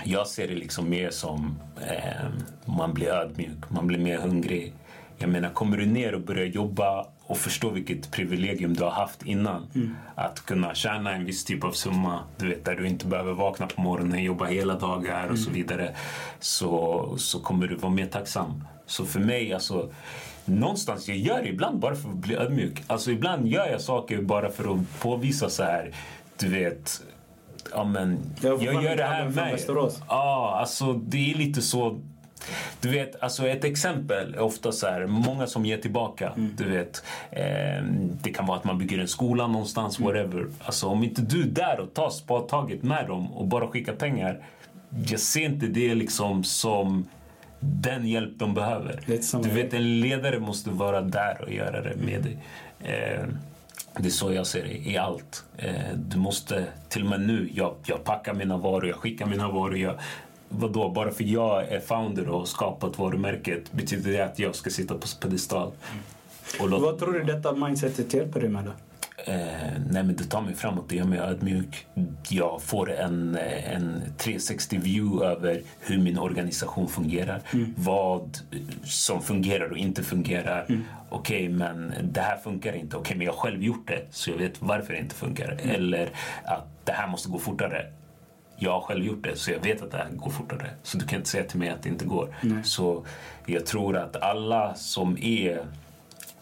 [0.03, 2.27] jag ser det liksom mer som eh,
[2.65, 4.73] man blir ödmjuk, man blir mer hungrig.
[5.21, 9.25] Jag menar, kommer du ner och börjar jobba och förstå vilket privilegium du har haft
[9.25, 9.67] innan.
[9.75, 9.95] Mm.
[10.15, 13.67] Att kunna tjäna en viss typ av summa, du vet, där du inte behöver vakna
[13.67, 15.61] på morgonen, jobba hela dagar och så mm.
[15.61, 15.95] vidare.
[16.39, 18.63] Så, så kommer du vara mer tacksam.
[18.85, 19.91] Så för mig, alltså,
[20.45, 22.83] någonstans, jag gör det ibland bara för att bli ödmjuk.
[22.87, 25.91] Alltså ibland gör jag saker bara för att påvisa så här,
[26.39, 27.01] du vet,
[27.71, 29.59] ja men, jag, jag gör det här med.
[30.07, 31.99] Ja, alltså det är lite så
[32.81, 36.29] du vet, alltså ett exempel är ofta så här, många som ger tillbaka.
[36.29, 36.55] Mm.
[36.57, 37.83] Du vet, eh,
[38.21, 40.07] det kan vara att man bygger en skola någonstans, mm.
[40.07, 40.47] whatever.
[40.59, 44.45] Alltså om inte du är där och tar spadtaget med dem och bara skickar pengar.
[45.07, 47.07] Jag ser inte det liksom som
[47.59, 48.99] den hjälp de behöver.
[49.43, 52.37] Du vet, en ledare måste vara där och göra det med dig.
[52.79, 53.25] Eh,
[53.97, 55.43] det är så jag ser det i allt.
[55.57, 59.47] Eh, du måste, till och med nu, jag, jag packar mina varor, jag skickar mina
[59.47, 59.99] varor, jag
[60.51, 64.69] vadå, bara för jag är founder och har skapat varumärket betyder det att jag ska
[64.69, 65.71] sitta på pedestal?
[66.59, 66.77] Låta...
[66.77, 68.65] Vad tror du detta mindsetet hjälper dig med?
[68.65, 68.71] Då?
[69.25, 71.85] Eh, nej men det tar mig framåt, det gör mig ödmjuk.
[72.29, 77.41] Jag får en, eh, en 360 view över hur min organisation fungerar.
[77.53, 77.73] Mm.
[77.77, 78.37] Vad
[78.83, 80.65] som fungerar och inte fungerar.
[80.69, 80.83] Mm.
[81.09, 82.97] Okej, men det här funkar inte.
[82.97, 85.59] Okej, men jag har själv gjort det så jag vet varför det inte funkar.
[85.63, 86.09] Eller
[86.43, 87.85] att det här måste gå fortare.
[88.63, 90.69] Jag har själv gjort det så jag vet att det här går fortare.
[90.83, 92.35] Så du kan inte säga till mig att det inte går.
[92.63, 93.05] Så
[93.45, 95.65] jag tror att alla som är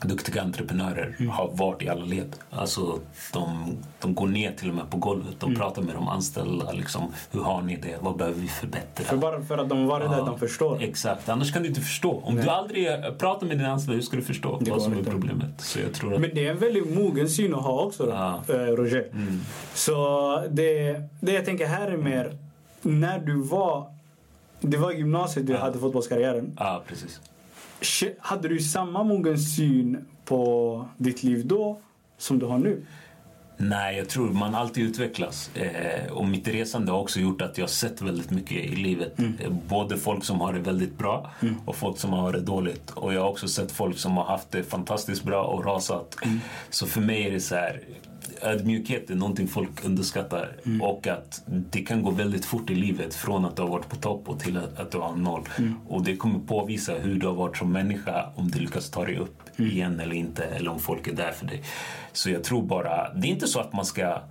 [0.02, 2.36] duktiga entreprenörer har varit i alla led.
[2.50, 3.00] Alltså,
[3.34, 5.36] de, de går ner till och med på golvet.
[5.40, 6.72] De pratar med de anställda.
[6.72, 7.96] Liksom, Hur har ni det?
[8.02, 9.06] Vad behöver vi förbättra?
[9.06, 10.82] För bara för att de var där, de förstår.
[10.84, 12.22] Exakt, annars kan du inte förstå.
[12.26, 15.04] Om du aldrig pratar med dina anställda, hur ska du förstå Det vad som är
[15.04, 15.62] problemet?
[15.62, 16.22] Så jag tror att...
[16.22, 18.54] Men det är en väldigt mogen syn att ha också, Ja.
[18.54, 19.06] eh, Roger.
[19.74, 19.98] Så
[20.52, 22.38] det, det jag tänker här är mer,
[22.82, 23.94] när du var...
[24.62, 26.52] Det var gymnasiet du hade fotbollskarriären.
[26.60, 27.22] Ja, precis.
[28.20, 31.80] Hade du samma mogen syn på ditt liv då
[32.18, 32.86] som du har nu?
[33.62, 35.56] Nej, jag tror man alltid utvecklas.
[35.56, 39.20] Eh, och mitt resande har också gjort att jag har sett väldigt mycket i livet.
[39.20, 41.32] Eh, både folk som har det väldigt bra
[41.66, 42.90] och folk som har det dåligt.
[42.90, 46.16] Och jag har också sett folk som har haft det fantastiskt bra och rasat.
[46.70, 47.82] Så för mig är det så här,
[48.42, 50.56] ödmjukhet är någonting folk underskattar.
[50.82, 53.96] Och att det kan gå väldigt fort i livet från att du har varit på
[53.96, 55.42] topp och till att, att du har noll.
[55.88, 59.18] Och det kommer påvisa hur du har varit som människa om du lyckas ta dig
[59.18, 60.44] upp igen eller inte.
[60.44, 61.64] Eller om folk är där för dig.
[62.12, 64.22] Så jag tror bara, det är inte så att man ska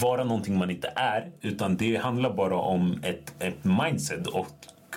[0.00, 4.48] vara någonting man inte är utan det handlar bara om ett, ett mindset och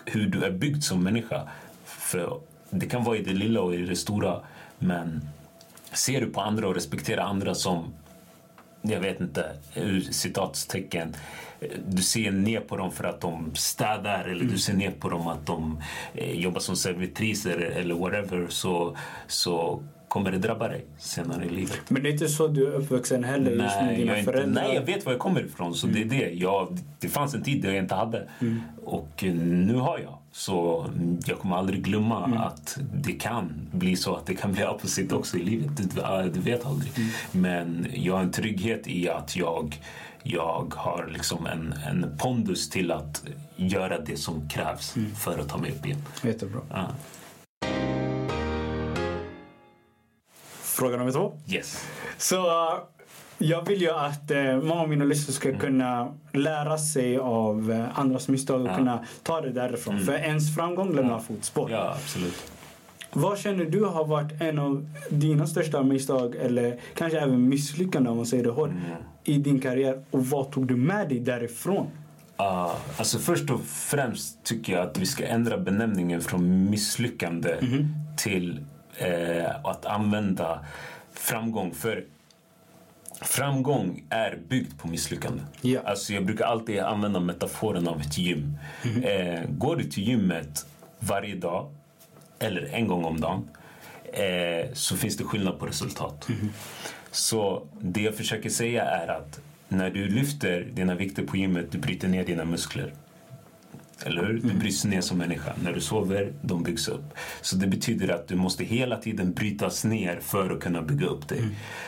[0.05, 1.47] hur du är byggd som människa.
[1.85, 4.39] För det kan vara i det lilla och i det stora
[4.79, 5.21] men
[5.93, 7.93] ser du på andra och respekterar andra som
[8.81, 11.15] jag vet inte, ur citatstecken
[11.87, 15.27] du ser ner på dem för att de städar eller du ser ner på dem
[15.27, 15.81] att de
[16.13, 18.97] eh, jobbar som servitriser eller whatever så,
[19.27, 21.81] så kommer det drabba dig senare i livet.
[21.87, 24.63] Men det är inte så du är uppvuxen heller just med Nej dina inte, föräldrar?
[24.63, 25.73] nej, jag vet var jag kommer ifrån.
[25.73, 26.29] Så det är det.
[26.33, 28.27] Jag, det fanns en tid där jag inte hade.
[28.85, 30.18] Och eh, nu har jag.
[30.31, 30.85] Så
[31.25, 35.37] jag kommer aldrig glömma att det kan bli så att det kan bli opposite också
[35.37, 35.95] i livet.
[35.95, 36.91] Du, äh, du vet aldrig.
[37.31, 39.81] Men jag har en trygghet i att jag,
[40.23, 43.23] jag har liksom en, en pondus till att
[43.55, 46.03] göra det som krävs för att ta mig upp igen.
[46.23, 46.61] Jättebra.
[46.69, 46.87] Ja.
[50.61, 51.33] Fråga nummer två.
[51.47, 51.87] Yes.
[52.17, 52.79] Så uh,
[53.39, 55.61] jag vill ju att uh, många av mina lyssnare ska Mm.
[55.61, 58.75] kunna lära sig av uh, andras misstag och Ja.
[58.75, 59.99] kunna ta det därifrån.
[59.99, 61.71] För ens framgång lämnar fotspår.
[61.71, 62.51] Ja, absolut.
[63.13, 68.17] Vad känner du har varit en av dina största misstag eller kanske även misslyckanden om
[68.17, 68.81] man säger det hårt Mm.
[69.23, 71.87] i din karriär och vad tog du med dig därifrån?
[72.39, 77.55] Uh, alltså först och främst tycker jag att vi ska ändra benämningen från misslyckande
[78.17, 78.65] till
[78.97, 80.59] eh, att använda
[81.13, 81.73] framgång.
[81.73, 82.03] För
[83.21, 85.43] framgång är byggd på misslyckande.
[85.61, 85.79] Ja.
[85.85, 88.57] Alltså jag brukar alltid använda metaforen av ett gym.
[89.03, 90.65] Eh, går du till gymmet
[90.99, 91.71] varje dag
[92.39, 93.49] eller en gång om dagen
[94.13, 96.27] eh, så finns det skillnad på resultat.
[97.11, 101.77] Så det jag försöker säga är att när du lyfter dina vikter på gymmet, du
[101.77, 102.93] bryter ner dina muskler.
[104.05, 104.39] Eller hur?
[104.43, 105.53] Du bryts ner som människa.
[105.63, 107.13] När du sover, de byggs upp.
[107.41, 111.27] Så det betyder att du måste hela tiden brytas ner för att kunna bygga upp
[111.27, 111.41] dig.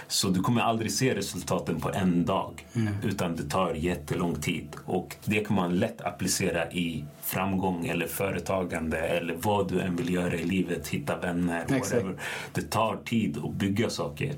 [0.08, 2.66] Så du kommer aldrig se resultaten på en dag.
[3.04, 4.76] Utan det tar jättelång tid.
[4.86, 10.14] Och det kan man lätt applicera i framgång eller företagande eller vad du än vill
[10.14, 10.88] göra i livet.
[10.88, 12.16] Hitta vänner, whatever.
[12.54, 14.34] Det tar tid att bygga saker.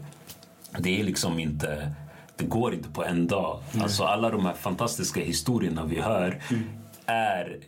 [0.80, 1.92] Det är liksom inte...
[2.38, 3.60] Det går inte på en dag.
[3.82, 6.42] Alltså alla de här fantastiska historierna vi hör
[7.06, 7.60] är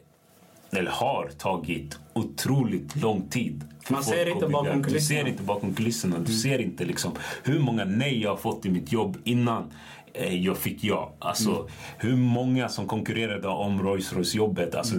[0.71, 3.63] eller har tagit otroligt lång tid.
[3.89, 6.19] Man ser inte bakom Du ser inte bakom kulisserna.
[6.19, 7.11] Du ser inte liksom
[7.43, 9.71] hur många nej jag har fått i mitt jobb innan
[10.13, 11.13] eh, jag fick ja.
[11.19, 14.75] Alltså hur många som konkurrerade om Rolls Royce jobbet.
[14.75, 14.95] Alltså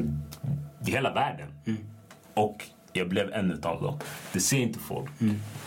[0.87, 1.49] i hela världen.
[2.35, 3.99] Och jag blev en av dem.
[4.33, 5.11] Det ser inte folk.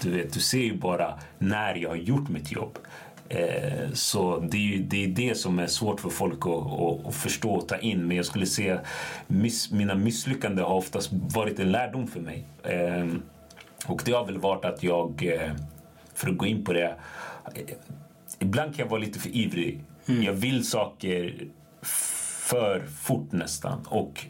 [0.02, 2.78] Du, vet, du ser ju bara när jag har gjort mitt jobb.
[3.30, 7.08] Eh, så det är, ju, det är det som är svårt för folk att, att,
[7.08, 8.08] att förstå och ta in.
[8.08, 8.80] Men jag skulle säga
[9.28, 12.44] miss, mina misslyckanden har oftast varit en lärdom för mig.
[12.64, 13.08] Eh,
[13.86, 15.52] och det har väl varit att jag, eh,
[16.14, 16.96] för att gå in på det,
[18.40, 19.84] ibland kan jag vara lite för ivrig.
[20.06, 21.48] Jag vill saker
[21.82, 23.86] för fort nästan.
[23.86, 24.26] Och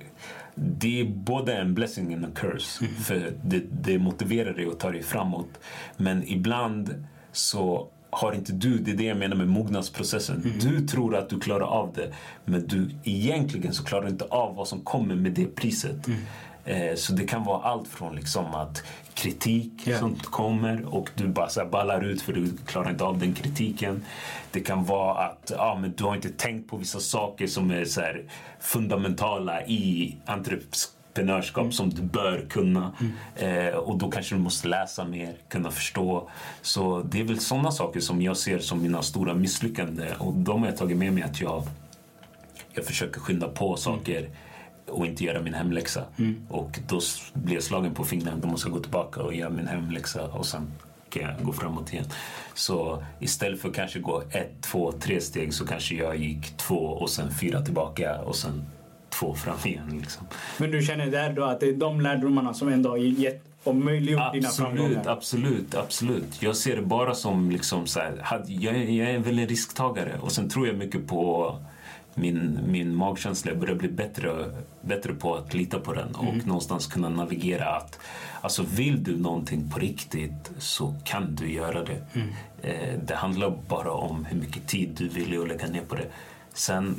[0.55, 2.85] det är både en blessing and a curse.
[2.87, 5.59] För det, det motiverar dig och tar dig framåt.
[5.97, 10.53] Men ibland så har inte du, det är det jag menar med mognadsprocessen.
[10.61, 12.13] Du tror att du klarar av det.
[12.45, 16.07] Men du, egentligen så klarar du inte av vad som kommer med det priset.
[16.65, 19.99] Eh, så det kan vara allt från liksom att kritik Ja.
[19.99, 24.03] som kommer och du bara så ballar ut för du klarar inte av den kritiken.
[24.51, 27.85] Det kan vara att ja, men du har inte tänkt på vissa saker som är
[27.85, 28.01] så
[28.59, 30.98] fundamentala i entreprenörskap
[31.71, 32.93] som du bör kunna.
[33.35, 36.29] Eh, och då kanske du måste läsa mer, kunna förstå.
[36.61, 40.07] Så det är väl sådana saker som jag ser som mina stora misslyckanden.
[40.17, 41.63] Och de har jag tagit med mig att jag,
[42.73, 44.29] jag försöker skynda på saker
[44.87, 46.03] och inte göra min hemläxa.
[46.49, 47.01] Och då
[47.33, 48.37] blir jag slagen på fingrarna.
[48.37, 50.71] Då måste jag gå tillbaka och göra min hemläxa och sen
[51.09, 52.05] kan jag gå framåt igen.
[52.53, 56.75] Så istället för att kanske gå ett, två, tre steg så kanske jag gick två
[56.75, 58.65] och sen fyra tillbaka och sen
[59.19, 59.99] två fram igen.
[60.01, 60.27] Liksom.
[60.57, 63.75] Men du känner där då att det är de lärdomarna som ändå har gett och
[63.75, 65.03] möjliggjort dina Absolut, framgångar?
[65.07, 66.41] absolut, absolut.
[66.41, 70.17] Jag ser det bara som liksom så här, jag, är- jag är väl en risktagare
[70.21, 71.55] och sen tror jag mycket på
[72.15, 73.51] min, min magkänsla.
[73.51, 74.45] Jag börjar bli bättre,
[74.81, 77.99] bättre på att lita på den och någonstans kunna navigera att
[78.41, 82.01] alltså vill du någonting på riktigt så kan du göra det.
[82.61, 86.05] Eh, det handlar bara om hur mycket tid du vill lägga ner på det.
[86.53, 86.95] Sen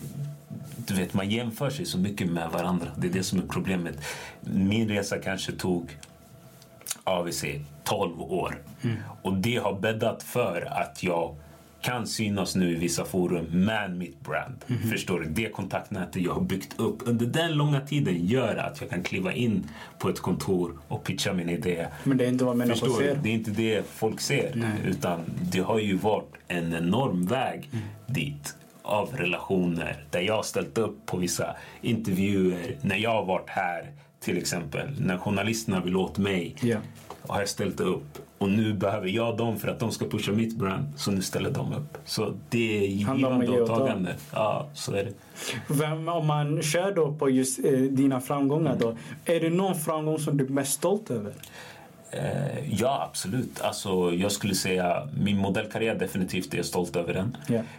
[0.87, 2.87] du vet, man jämför sig så mycket med varandra.
[2.99, 4.05] Det är det som är problemet.
[4.41, 5.99] Min resa kanske tog
[7.05, 8.63] ja, vi säger 12 år.
[9.23, 11.35] Och det har bäddat för att jag
[11.83, 14.55] kan synas nu i vissa forum med mitt brand.
[14.91, 15.27] Förstår du?
[15.27, 19.33] Det kontaktnätet jag har byggt upp under den långa tiden gör att jag kan kliva
[19.33, 21.87] in på ett kontor och pitcha min idé.
[22.05, 23.09] Men det är inte vad människor Förstår du?
[23.09, 23.21] ser.
[23.23, 24.53] Det är inte det folk ser.
[24.55, 24.71] Nej.
[24.87, 25.21] Utan
[25.53, 27.85] det har ju varit en enorm väg Mm.
[28.07, 33.49] dit av relationer där jag har ställt upp på vissa intervjuer när jag har varit
[33.49, 34.89] här till exempel.
[35.01, 36.79] När journalisterna vill åt mig Ja.
[37.29, 38.19] har jag ställt upp.
[38.39, 40.85] Och nu behöver jag dem för att de ska pusha mitt brand.
[40.97, 41.99] Så nu ställer de upp.
[42.05, 43.77] Så det är givande och och ta.
[43.77, 44.15] tagande.
[44.33, 45.13] Ja, så är det.
[45.69, 48.97] Vem, om man kör då på just eh, dina framgångar då.
[49.25, 51.33] Är det någon framgång som du är mest stolt över?
[52.11, 53.61] Eh, ja, absolut.
[53.61, 57.37] Alltså, jag skulle säga min modellkarriär definitivt är jag stolt över den.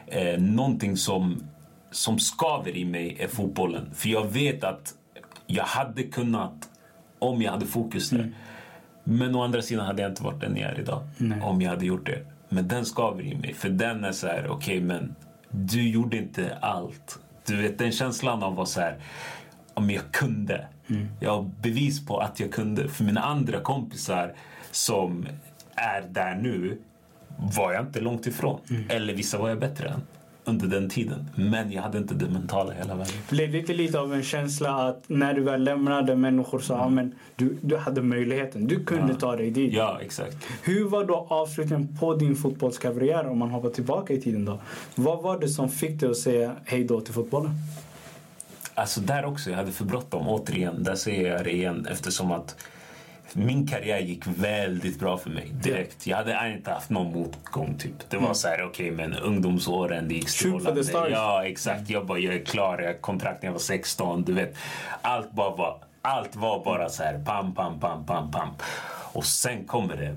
[0.07, 1.43] Eh, någonting som,
[1.91, 3.89] som skaver i mig är fotbollen.
[3.93, 4.93] För jag vet att
[5.47, 6.69] jag hade kunnat
[7.19, 8.31] om jag hade fokus där.
[9.03, 11.41] Men å andra sidan hade jag inte varit den jag är idag Nej.
[11.41, 12.25] om jag hade gjort det.
[12.49, 13.53] Men den skaver i mig.
[13.53, 15.15] För den är så här, okej men
[15.51, 17.19] du gjorde inte allt.
[17.45, 18.97] Du vet den känslan av att så här,
[19.81, 20.65] om jag kunde.
[21.19, 22.87] Jag har bevis på att jag kunde.
[22.87, 24.33] För mina andra kompisar
[24.71, 25.25] som
[25.75, 26.77] är där nu
[27.57, 28.59] var jag inte långt ifrån.
[28.89, 30.01] Eller vissa var jag bättre än
[30.45, 31.25] under den tiden.
[31.35, 33.13] Men jag hade inte det mentala hela vägen.
[33.29, 36.89] Blev det inte lite av en känsla att när du väl lämnade människor sa ja,
[36.89, 39.19] men du, du hade möjligheten, du kunde Ja.
[39.19, 39.73] ta dig dit.
[39.73, 40.37] Ja, exakt.
[40.63, 44.59] Hur var då avslutningen på din fotbollskarriär om man hoppar tillbaka i tiden då?
[44.95, 47.51] Vad var det som fick dig att säga hej då till fotbollen?
[48.75, 50.27] Alltså där också, jag hade för bråttom.
[50.27, 52.55] Återigen, där ser jag det igen eftersom att
[53.33, 56.07] min karriär gick väldigt bra för mig direkt.
[56.07, 58.09] Jag hade inte haft någon motgång typ.
[58.09, 60.83] Det var så här, okej men ungdomsåren det gick strålande.
[61.09, 64.23] Ja exakt, jag bara jag är klar, jag kontrakt när jag var 16.
[64.23, 64.55] Du vet,
[65.01, 68.49] allt bara var, allt var bara så här pam, pam, pam, pam, pam.
[69.13, 70.15] Och sen kommer det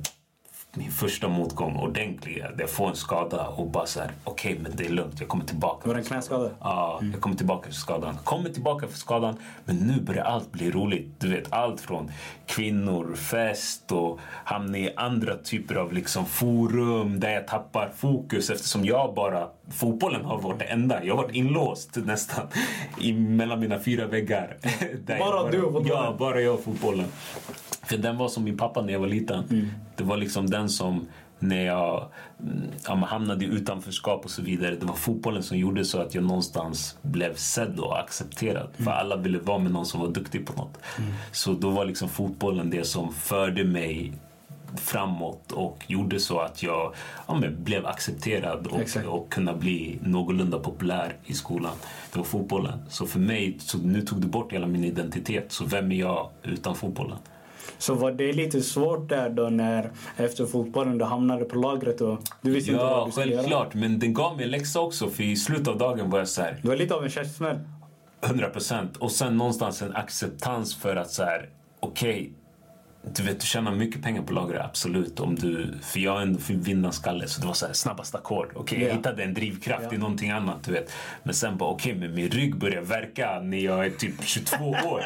[0.77, 2.51] min första motgång ordentliga.
[2.59, 5.45] Jag får en skada och bara så här, okej men det är lugnt, jag kommer
[5.45, 5.89] tillbaka.
[5.89, 6.51] Var det en knäskada?
[6.61, 8.17] Ja, jag kommer tillbaka för skadan.
[8.25, 11.21] Kommer tillbaka för skadan, men nu börjar allt bli roligt.
[11.21, 12.11] Du vet, allt från
[12.47, 18.85] kvinnor, fest och hamna i andra typer av liksom forum där jag tappar fokus eftersom
[18.85, 19.49] jag bara...
[19.68, 21.05] Fotbollen har varit det enda.
[21.05, 22.46] Jag har varit inlåst nästan
[23.00, 24.57] i, mellan mina fyra väggar.
[25.07, 25.88] Bara jag du och fotbollen?
[25.88, 27.07] Ja, bara jag och fotbollen.
[27.83, 29.44] För den var som min pappa när jag var liten.
[29.50, 29.70] Mm.
[29.96, 31.07] Det var liksom den som
[31.38, 32.09] när jag
[32.40, 34.77] mm, ja, hamnade i utanförskap och så vidare.
[34.77, 38.68] Det var fotbollen som gjorde så att jag någonstans blev sedd och accepterad.
[38.77, 40.79] För alla ville vara med någon som var duktig på något.
[41.33, 44.12] Så då var liksom fotbollen det som förde mig
[44.77, 46.95] framåt och gjorde så att jag
[47.27, 49.07] ja, blev accepterad och, Exakt.
[49.07, 51.73] och kunna bli någorlunda populär i skolan.
[52.13, 52.79] Det var fotbollen.
[52.89, 55.53] Så för mig, så nu tog du bort hela min identitet.
[55.53, 57.19] Så vem är jag utan fotbollen?
[57.79, 62.19] Så var det lite svårt där då när efter fotbollen du hamnade på lagret och
[62.43, 63.39] du visste inte vad Ja, du skulle göra?
[63.43, 63.75] självklart.
[63.75, 65.09] Men den gav mig en läxa också.
[65.11, 67.59] För i slutet av dagen var jag så här, Det var lite av en käftsmäll.
[68.21, 68.97] 100 procent.
[68.97, 71.49] Och sen någonstans en acceptans för att så här,
[71.81, 72.33] okej,
[73.17, 75.21] du vet, du tjänar mycket pengar på lagret, absolut.
[75.21, 78.49] Om du, för jag är en vinnarskalle, så det var så här, snabbast ackord.
[78.55, 78.87] Okej, Ja.
[78.88, 79.95] jag hittade en drivkraft Ja.
[79.95, 80.93] i någonting annat, du vet.
[81.23, 85.03] Men sen bara, okej, men min rygg börjar verka när jag är typ 22 år.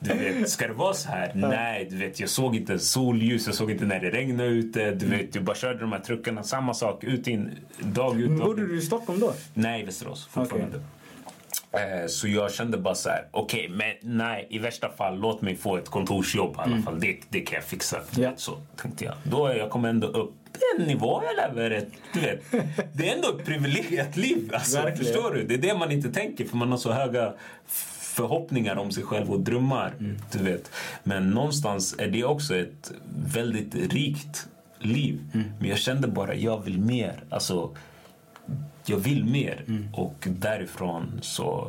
[0.00, 1.32] Du vet, ska det vara så här?
[1.34, 4.90] Nej, du vet, jag såg inte solljus, jag såg inte när det regnade ute.
[4.90, 8.38] Du vet, jag bara körde de här truckarna, samma sak, ut in, dag ut, dag
[8.38, 9.34] Bodde du i Stockholm då?
[9.54, 10.76] Nej, Västerås fortfarande.
[10.76, 10.82] Eh,
[12.08, 15.76] Så jag kände bara så här, okej, men nej, i värsta fall låt mig få
[15.76, 17.00] ett kontorsjobb i alla fall.
[17.00, 18.00] Det, det kan jag fixa.
[18.16, 18.32] Ja.
[18.36, 19.14] Så tänkte jag.
[19.24, 20.34] Då är jag kommer ändå upp
[20.78, 22.42] en nivå jag lever du vet.
[22.92, 24.50] Det är ändå ett privilegierat liv.
[24.54, 25.12] Alltså, Verkligen.
[25.14, 25.44] förstår du?
[25.46, 27.32] Det är det man inte tänker för man har så höga
[27.98, 29.94] förhoppningar om sig själv och drömmar.
[30.32, 30.70] Du vet.
[31.02, 34.48] Men någonstans är det också ett väldigt rikt
[34.78, 35.20] liv.
[35.60, 37.24] Men jag kände bara, jag vill mer.
[37.30, 37.76] Alltså,
[38.88, 39.64] jag vill mer.
[39.92, 41.68] Och därifrån så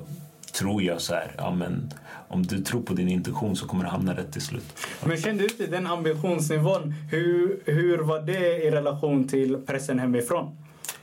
[0.59, 1.93] tror jag så här, ja men
[2.27, 4.77] om du tror på din intention så kommer du hamna rätt till slut.
[5.05, 6.93] Men kände du inte den ambitionsnivån?
[7.11, 10.57] Hur, hur var det i relation till pressen hemifrån?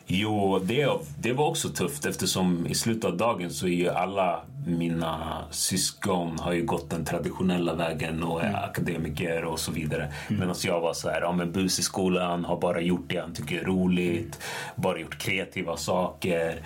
[0.09, 0.89] Jo, det,
[1.19, 6.39] det var också tufft eftersom i slutet av dagen så är ju alla mina syskon
[6.39, 10.13] har ju gått den traditionella vägen och är akademiker och så vidare.
[10.29, 13.35] Medan jag var så här, ja men bus i skolan, har bara gjort det han
[13.35, 14.43] tycker är roligt,
[14.77, 16.63] bara gjort kreativa saker.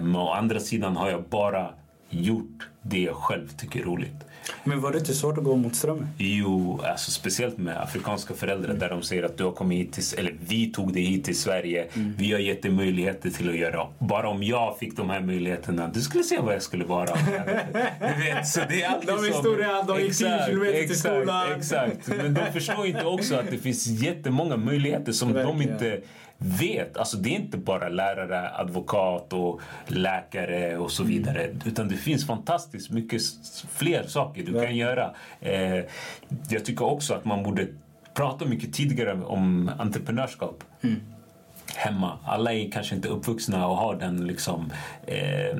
[0.00, 1.70] Men å andra sidan har jag bara
[2.10, 4.26] gjort det jag själv tycker är roligt.
[4.64, 6.08] Men var det inte svårt att gå mot strömmen?
[6.18, 10.18] Jo, alltså speciellt med afrikanska föräldrar där de säger att du har kommit hit till,
[10.18, 11.86] eller vi tog dig hit till Sverige.
[11.94, 13.86] Vi har gett dig möjligheter till att göra.
[13.98, 17.06] Bara om jag fick de här möjligheterna, du skulle se vad jag skulle vara.
[18.00, 21.52] du vet, så det är alltid De historia, de gick 10 kilometer till skolan.
[21.56, 25.72] Exakt, men de förstår inte också att det finns jättemånga möjligheter som de Verkligen.
[25.72, 26.00] inte
[26.44, 26.96] vet.
[26.96, 31.50] Alltså det är inte bara lärare, advokat och läkare och så vidare.
[31.64, 33.22] Utan det finns fantastiskt mycket
[33.70, 35.14] fler saker du kan göra.
[35.40, 35.84] Eh,
[36.48, 37.66] jag tycker också att man borde
[38.14, 40.64] prata mycket tidigare om entreprenörskap.
[41.76, 42.18] Hemma.
[42.24, 44.72] Alla är kanske inte uppvuxna och har den liksom,
[45.06, 45.58] eh,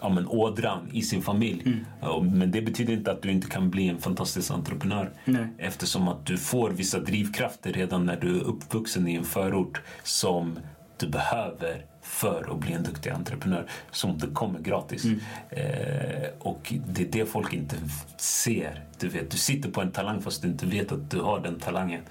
[0.00, 1.76] ja, men ådran i sin familj.
[2.00, 5.10] Ja, Men det betyder inte att du inte kan bli en fantastisk entreprenör.
[5.24, 5.46] Nej.
[5.58, 10.58] Eftersom att du får vissa drivkrafter redan när du är uppvuxen i en förort som
[10.96, 15.04] du behöver för att bli en duktig entreprenör som inte kommer gratis.
[15.50, 17.76] Eh, och det är det folk inte
[18.16, 18.84] ser.
[18.98, 21.60] Du, vet, du sitter på en talang fast du inte vet att du har den
[21.60, 22.02] talangen.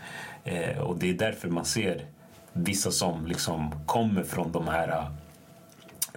[0.43, 2.05] Eh, och det är därför man ser
[2.53, 5.05] vissa som liksom kommer från de här eh,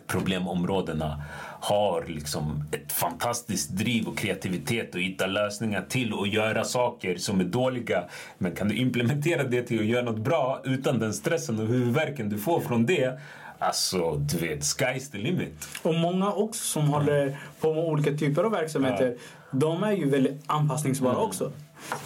[0.06, 1.22] problemområdena
[1.60, 7.40] har liksom ett fantastiskt driv och kreativitet och hitta lösningar till att göra saker som
[7.40, 8.04] är dåliga.
[8.38, 12.28] Men kan du implementera det till att göra något bra utan den stressen och huvudvärken
[12.28, 13.20] du får från det
[13.58, 15.68] Alltså, du vet, sky's the limit.
[15.82, 19.16] Och många också som håller på med olika typer av verksamheter,
[19.50, 21.24] de är ju väldigt anpassningsbara Mm.
[21.24, 21.52] också.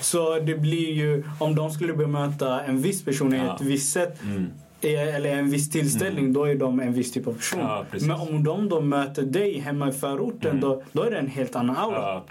[0.01, 3.55] Så det blir ju, om de skulle bemöta en viss person i Ja.
[3.55, 4.47] ett visst sätt, Mm.
[4.83, 7.61] eller en viss tillställning, då är de en viss typ av person.
[7.61, 7.85] Ja.
[8.01, 11.57] Men om de då möter dig hemma i förorten, då, då är det en helt
[11.57, 11.99] annan aura.
[12.01, 12.25] Ja.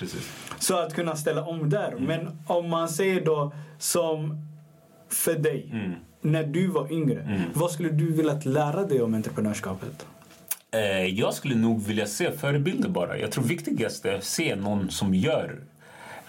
[0.60, 1.92] Så att kunna ställa om där.
[1.92, 2.04] Mm.
[2.04, 4.48] Men om man säger då som
[5.10, 5.92] för dig, Mm.
[6.22, 10.06] när du var yngre, vad skulle du vilja lära dig om entreprenörskapet?
[10.72, 13.18] Eh, jag skulle nog vilja se förebilder bara.
[13.18, 15.60] Jag tror viktigast är att se någon som gör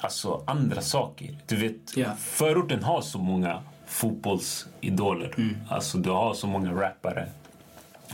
[0.00, 1.38] alltså, andra saker.
[1.46, 2.08] Du vet, Ja.
[2.18, 5.34] förorten har så många fotbollsidoler.
[5.68, 7.28] Alltså, du har så många rappare.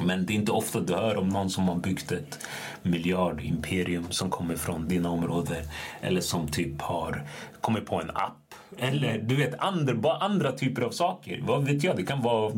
[0.04, 2.38] Men det är inte ofta du hör om någon som har byggt ett
[2.82, 5.64] miljardimperium som kommer från dina områden.
[6.00, 7.24] Eller som typ har
[7.60, 8.54] kommit på en app.
[8.78, 11.40] Eller du vet, andra, bara andra typer av saker.
[11.46, 11.96] Vad vet jag?
[11.96, 12.52] Det kan vara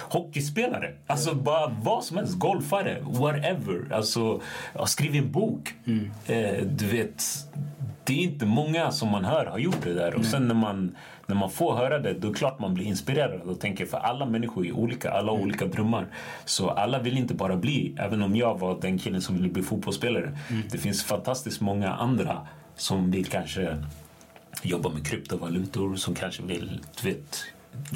[0.00, 0.92] hockeyspelare.
[1.06, 2.34] Alltså bara vad som helst.
[2.38, 3.94] Golfare, whatever.
[3.94, 4.40] Alltså,
[4.86, 5.74] skriv en bok.
[6.26, 7.24] Eh, du vet,
[8.04, 10.14] det är inte många som man hör har gjort det där.
[10.14, 10.96] Och sen när man,
[11.26, 13.98] när man får höra det, då är det klart man blir inspirerad och tänker för
[13.98, 16.06] alla människor är olika, alla har olika drömmar.
[16.44, 19.62] Så alla vill inte bara bli, även om jag var den killen som ville bli
[19.62, 20.38] fotbollsspelare.
[20.70, 22.46] Det finns fantastiskt många andra
[22.76, 23.78] som vill kanske
[24.62, 27.44] jobba med kryptovalutor, som kanske vill, du vet,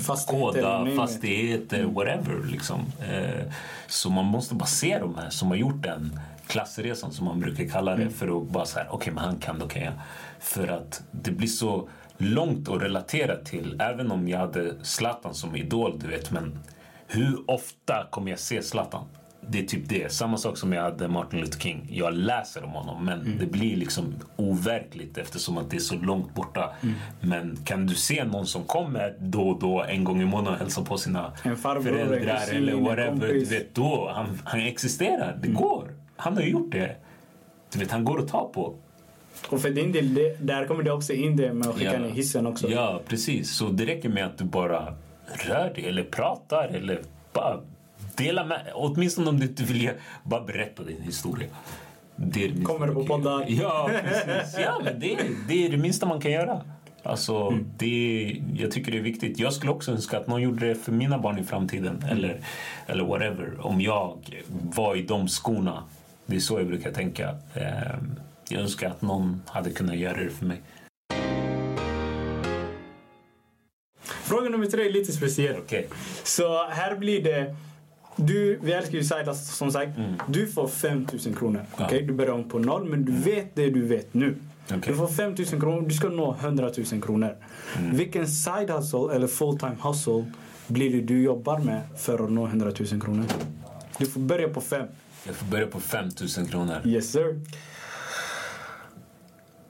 [0.00, 2.46] Fastigheter, koda fastigheter, whatever.
[2.50, 2.80] Liksom.
[3.10, 3.52] Eh,
[3.86, 7.68] så man måste bara se de här som har gjort den klassresan som man brukar
[7.68, 9.92] kalla det för att bara säga okej men han kan, då kan jag.
[10.40, 11.88] För att det blir så
[12.18, 13.80] långt att relatera till.
[13.80, 16.30] Även om jag hade Zlatan som idol, du vet.
[16.30, 16.58] Men
[17.06, 19.04] hur ofta kommer jag se Zlatan?
[19.48, 20.12] Det är typ det.
[20.12, 21.88] Samma sak som jag hade Martin Luther King.
[21.90, 26.34] Jag läser om honom men det blir liksom overkligt eftersom att det är så långt
[26.34, 26.74] borta.
[27.20, 30.58] Men kan du se någon som kommer då och då en gång i månaden och
[30.58, 31.32] hälsar på sina
[31.62, 33.28] farbror, föräldrar eller whatever.
[33.28, 35.38] Du vet, då, han, han existerar.
[35.42, 35.90] Det går.
[36.16, 36.96] Han har gjort det.
[37.72, 38.74] Du vet, han går att ta på.
[39.48, 42.08] Och för din del, det, där kommer det också in det med att skicka ner
[42.10, 42.68] hissen också.
[42.70, 43.50] Ja, precis.
[43.56, 44.94] Så det räcker med att du bara
[45.46, 47.02] rör dig eller pratar eller
[47.32, 47.60] bara
[48.16, 49.90] dela med Åtminstone om du inte vill,
[50.24, 51.48] bara berätta din historia.
[52.16, 53.44] Det är det Kommer på poddar?
[53.48, 54.56] Ja, precis.
[54.58, 56.60] Ja, men det, är- det är det minsta man kan göra.
[57.02, 57.66] Alltså, Mm.
[57.78, 59.38] det, jag tycker det är viktigt.
[59.38, 62.04] Jag skulle också önska att någon gjorde det för mina barn i framtiden.
[62.10, 62.40] Eller,
[62.86, 63.66] eller whatever.
[63.66, 64.18] Om jag
[64.62, 65.82] var i de skorna
[66.26, 67.34] Det är så jag brukar tänka.
[67.54, 67.96] Eh,
[68.48, 70.60] jag önskar att någon hade kunnat göra det för mig.
[74.02, 75.56] Fråga nummer tre är lite speciell.
[75.58, 75.88] Okej.
[76.24, 77.56] Så här blir det...
[78.16, 79.98] Du, vi älskar ju Saidas som sagt.
[80.28, 81.58] Du får 5 000 kronor.
[81.58, 81.66] Mm.
[81.78, 81.86] Ja.
[81.86, 84.36] Okej, Du börjar om på noll men du vet det du vet nu.
[84.64, 84.80] Okej.
[84.86, 85.88] Du får 5 000 kronor.
[85.88, 87.36] Du ska nå 100 000 kronor.
[87.78, 87.96] Mm.
[87.96, 90.24] Vilken side hustle eller full time hustle
[90.66, 93.24] blir det du jobbar med för att nå 100 000 kronor?
[93.98, 94.86] Du får börja på 5.
[95.26, 96.08] Jag får börja på 5
[96.38, 96.80] 000 kronor.
[96.84, 97.40] Yes sir.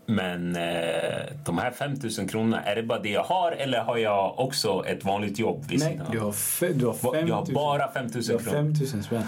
[0.06, 3.96] Men eh, de här 5 000 kronorna, är det bara det jag har eller har
[3.96, 6.24] jag också ett vanligt jobb vid Nej, sidan du av?
[6.24, 7.28] har, fe- du har 5 Va- 000.
[7.28, 8.52] Jag har bara 5 000 Du har kronor?
[8.52, 9.22] 5 000 spänn.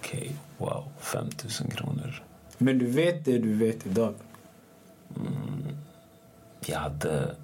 [0.00, 0.84] Okej, wow.
[1.00, 1.24] 5
[1.62, 2.22] 000 kronor.
[2.58, 4.14] Men du vet det du vet idag.
[6.66, 7.34] Jag hade...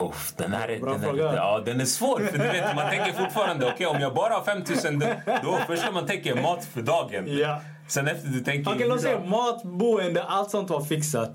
[0.00, 1.28] Uff, den här är, den, fråga.
[1.30, 2.18] är, ja, den är svår.
[2.20, 4.58] För du vet, man tänker fortfarande, okej om jag bara har 5
[4.98, 5.02] 000
[5.42, 7.38] då, första man tänker mat för dagen.
[7.38, 7.60] Ja.
[7.88, 8.70] Sen efter du tänker...
[8.74, 11.32] Okej, låt säga mat, boende, allt sånt var fixat.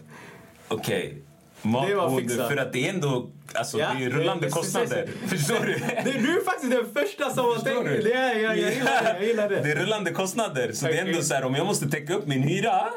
[0.68, 1.18] Okej.
[1.61, 2.47] Mat, Det var boende, fixat.
[2.49, 5.09] För att det är ändå alltså, Ja, det är rullande det- kostnader.
[5.28, 5.74] Förstår du?
[6.03, 8.09] Det, du är faktiskt den första som har tänkt det.
[8.09, 9.14] Ja, ja, jag gillar det.
[9.20, 9.72] Jag gillar Det det.
[9.72, 10.72] är rullande kostnader.
[10.74, 12.89] Så det är ändå så här, om jag måste täcka upp min hyra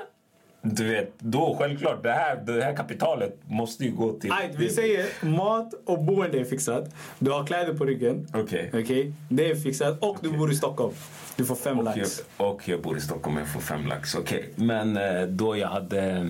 [0.75, 4.33] du vet, då självklart, det här, det här kapitalet måste ju gå till...
[4.33, 6.95] Ajt, vi säger mat och boende är fixat.
[7.19, 8.27] Du har kläder på ryggen.
[8.35, 8.71] Okej.
[8.75, 10.03] Okej, det är fixat.
[10.03, 10.95] Och du bor i Stockholm.
[11.37, 12.23] Du får fem Och jag, lax.
[12.37, 14.15] och jag bor i Stockholm och jag får fem lax.
[14.15, 14.51] Okej.
[14.57, 16.29] Men eh, då jag hade...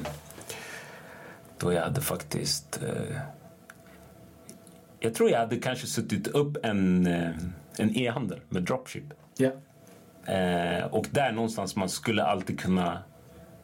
[1.58, 2.82] Då jag hade faktiskt...
[2.82, 3.16] Eh,
[5.00, 7.30] jag tror jag hade kanske suttit upp en, eh,
[7.78, 9.04] en e-handel med dropship.
[9.36, 9.50] Ja.
[10.32, 13.02] Eh, och där någonstans man skulle alltid kunna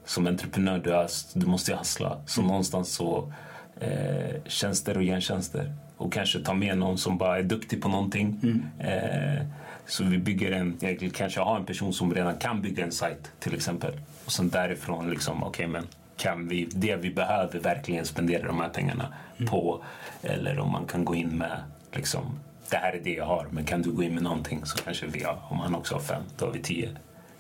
[0.05, 2.19] som entreprenör, du, har, du måste hassla.
[2.27, 3.33] Så någonstans så
[3.81, 5.75] eh, tjänster och gentjänster.
[5.97, 8.41] Och kanske ta med någon som bara är duktig på någonting.
[8.79, 9.47] Eh,
[9.87, 13.33] så vi bygger en, jag kanske har en person som redan kan bygga en sajt
[13.41, 13.93] till exempel.
[14.25, 15.87] Och sen därifrån liksom, okej men
[16.17, 19.15] kan vi, det vi behöver verkligen spendera de här pengarna
[19.47, 19.85] på?
[20.23, 22.39] Eller om man kan gå in med liksom,
[22.71, 25.07] det här är det jag har, men kan du gå in med någonting så kanske
[25.07, 26.91] vi har, om han också har fem, då har vi tio.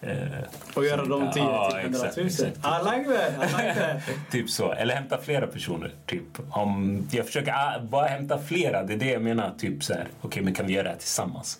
[0.02, 0.16] Eh,
[0.74, 2.06] Och göra de 10 Ja, till 100 000.
[2.06, 2.56] exakt, exakt.
[2.56, 3.50] I like that.
[3.50, 4.02] I like that.
[4.32, 4.72] Typ så.
[4.72, 5.90] Eller hämta flera personer.
[6.06, 6.22] Typ.
[6.50, 8.82] Om jag försöker ah, bara hämta flera.
[8.82, 9.52] Det är det jag menar.
[9.58, 10.08] Typ så här.
[10.20, 11.58] Okej, men kan vi göra det här tillsammans?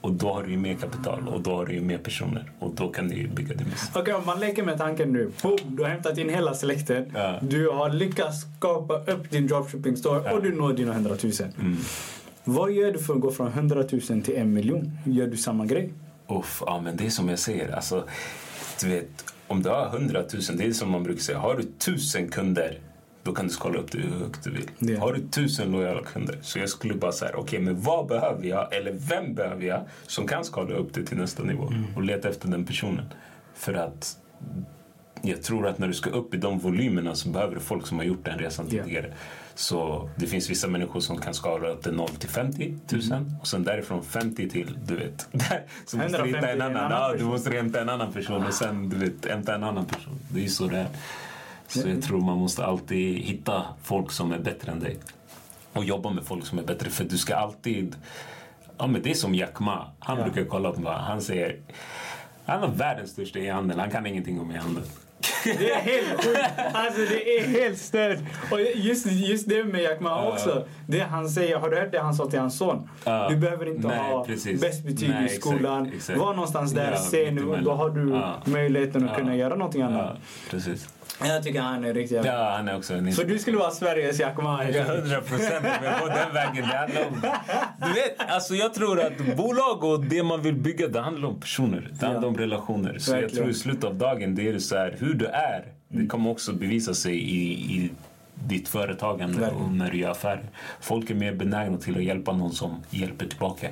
[0.00, 2.50] Och då har du ju mer kapital och då har du ju mer personer.
[2.58, 3.96] Och då kan du ju bygga det mest.
[3.96, 5.30] Okej, om man leker med tanken nu.
[5.42, 7.12] Boom, du har hämtat in hela släkten.
[7.14, 7.38] Ja.
[7.42, 11.32] Du har lyckats skapa upp din dropshipping store och du når dina 100 000.
[11.60, 11.76] Mm.
[12.44, 14.98] Vad gör du för att gå från 100 000 till en miljon?
[15.04, 15.92] Gör du samma grej?
[16.30, 17.72] Uff, ja men det är som jag säger.
[17.72, 18.08] Alltså,
[18.80, 21.38] du vet, om du har 100 000, det är som man brukar säga.
[21.38, 22.78] Har du tusen kunder,
[23.22, 24.70] då kan du skala upp det hur högt du vill.
[24.78, 25.00] Ja.
[25.00, 28.74] Har du tusen lojala kunder, så jag skulle bara säga, okej men vad behöver jag,
[28.74, 31.72] eller vem behöver jag som kan skala upp det till nästa nivå?
[31.96, 33.04] Och leta efter den personen.
[33.54, 34.16] För att
[35.22, 37.98] jag tror att när du ska upp i de volymerna så behöver du folk som
[37.98, 38.82] har gjort den resan Ja.
[38.84, 39.12] tidigare.
[39.60, 42.74] Så det finns vissa människor som kan skala upp till 0 till 50
[43.10, 45.28] 000 och sen därifrån 50 till, du vet.
[45.86, 46.92] så måste du 150 hitta en en annan.
[46.92, 49.84] annan Ja, du måste hämta en annan person och sen du vet, hämta en annan
[49.86, 50.18] person.
[50.28, 50.86] Det är ju så det är.
[51.68, 54.96] Så jag tror man måste alltid hitta folk som är bättre än dig.
[55.72, 56.90] Och jobba med folk som är bättre.
[56.90, 57.96] För du ska alltid...
[58.78, 59.86] Ja, men det är som Jack Ma.
[59.98, 60.24] Han Ja.
[60.24, 60.92] brukar kolla på mig.
[60.92, 61.56] Han säger...
[62.46, 63.78] Han har världens största e-handel.
[63.80, 64.84] Han kan ingenting om e-handel.
[65.44, 66.40] Det är helt sjukt.
[66.72, 68.18] Alltså det är helt stört.
[68.50, 70.64] Och just, just det med Jack Ma också.
[70.86, 72.88] Det han säger, har du hört det han sa till hans son?
[73.04, 73.28] Ja.
[73.30, 74.60] Du behöver inte Nej, ha precis.
[74.60, 75.92] bäst betyg Nej, i exakt, skolan.
[75.96, 76.18] exakt.
[76.18, 77.60] Var någonstans där, Ja, se nu.
[77.64, 78.34] Då har du Ja.
[78.44, 80.16] möjligheten att kunna göra någonting annat.
[80.50, 80.88] Precis.
[81.24, 82.32] Jag tycker han är riktigt jävla...
[82.32, 84.64] Ja, han är också en Så du skulle vara Sveriges Jack Ma?
[84.64, 85.64] Ja, hundra procent.
[85.64, 86.68] Om jag går den vägen.
[86.70, 87.20] Det handlar om...
[87.86, 91.40] Du vet, alltså jag tror att bolag och det man vill bygga, det handlar om
[91.40, 91.88] personer.
[91.92, 92.28] Det handlar Ja.
[92.28, 92.98] om relationer.
[92.98, 93.36] Så jag Verkligen.
[93.44, 96.52] tror i slutet av dagen, det är så här, hur du är, det kommer också
[96.52, 97.90] bevisa sig i, i
[98.34, 99.64] ditt företagande Verkligen.
[99.64, 100.50] och när du gör affärer.
[100.80, 103.68] Folk är mer benägna till att hjälpa någon som hjälper tillbaka.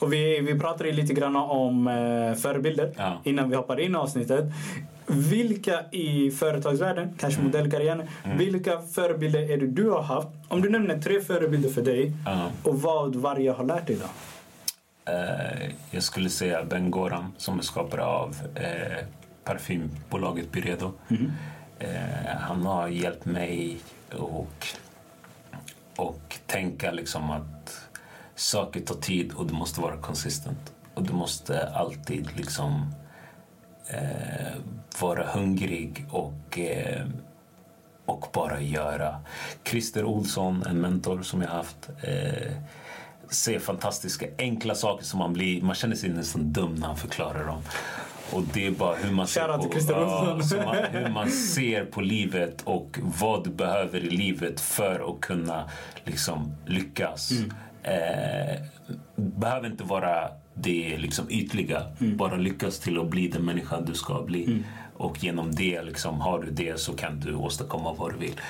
[0.00, 3.20] Och vi, vi pratade lite grann om eh, förebilder Ja.
[3.24, 4.44] innan vi hoppade in i avsnittet.
[5.06, 7.52] Vilka i företagsvärlden, kanske Mm.
[7.52, 8.02] modellkarriären,
[8.38, 10.28] vilka förebilder är det du har haft?
[10.48, 12.50] Om du nämner tre förebilder för dig Ja.
[12.62, 14.06] och vad varje har lärt dig då?
[15.12, 19.04] Eh, jag skulle säga Ben Goram som är skapare av eh,
[19.44, 20.92] parfymbolaget Byredo.
[21.78, 21.88] Eh,
[22.40, 23.76] han har hjälpt mig
[24.12, 24.66] och,
[25.96, 27.61] och tänka liksom att
[28.42, 30.72] saker tar tid och du måste vara konsistent.
[30.94, 32.94] Och du måste alltid liksom
[33.88, 34.52] eh,
[35.00, 37.06] vara hungrig och eh,
[38.06, 39.20] och bara göra.
[39.64, 42.52] Christer Olsson, en mentor som jag haft, eh,
[43.30, 47.46] säger fantastiska enkla saker som man blir, man känner sig nästan dum när han förklarar
[47.46, 47.62] dem.
[48.32, 52.62] Och det är bara hur man, ser på, ja, man, hur man ser på livet
[52.64, 55.70] och vad du behöver i livet för att kunna
[56.04, 57.30] liksom, lyckas.
[57.30, 57.52] Mm.
[57.82, 58.60] Eh,
[59.16, 61.82] behöver inte vara det liksom, ytliga.
[62.00, 62.16] Mm.
[62.16, 64.62] Bara lyckas till att bli den människa du ska bli.
[64.94, 68.40] Och genom det, liksom, har du det så kan du åstadkomma vad du vill.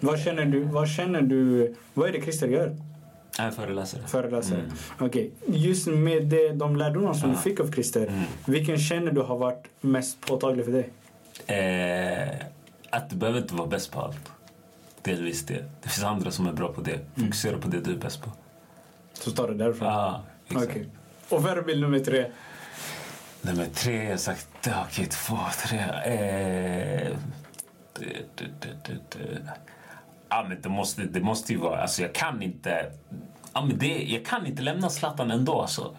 [0.00, 0.64] Vad känner du?
[0.64, 1.74] Vad känner du?
[1.94, 2.76] Vad är det Christer gör?
[3.38, 4.02] Jag är föreläsare.
[4.06, 4.58] Föreläsare.
[4.58, 4.72] Mm.
[4.98, 5.30] Okej.
[5.46, 8.06] Just med det, de lärdomar som du fick av Christer.
[8.06, 8.22] Mm.
[8.46, 10.90] Vilken känner du har varit mest påtaglig för dig?
[11.46, 12.46] Eh,
[12.90, 14.32] att du behöver inte vara bäst på allt.
[15.02, 15.64] Delvis det.
[15.82, 16.98] Det finns andra som är bra på det.
[17.16, 18.30] Fokusera på det du är bäst på.
[19.14, 19.88] Så tar det därifrån.
[19.88, 20.70] Ah, exakt.
[20.70, 20.88] Okej.
[21.28, 22.26] Och förebild nummer tre?
[23.42, 25.78] Nummer tre, jag har sagt ja, okej, två, tre.
[25.78, 27.16] Eh,
[27.98, 29.42] det, det, det.
[30.28, 31.82] Ja, men det måste, det måste ju vara...
[31.82, 32.90] Alltså, jag kan inte...
[33.52, 35.60] Ja, men det, jag kan inte lämna Zlatan ändå.
[35.60, 35.96] Alltså.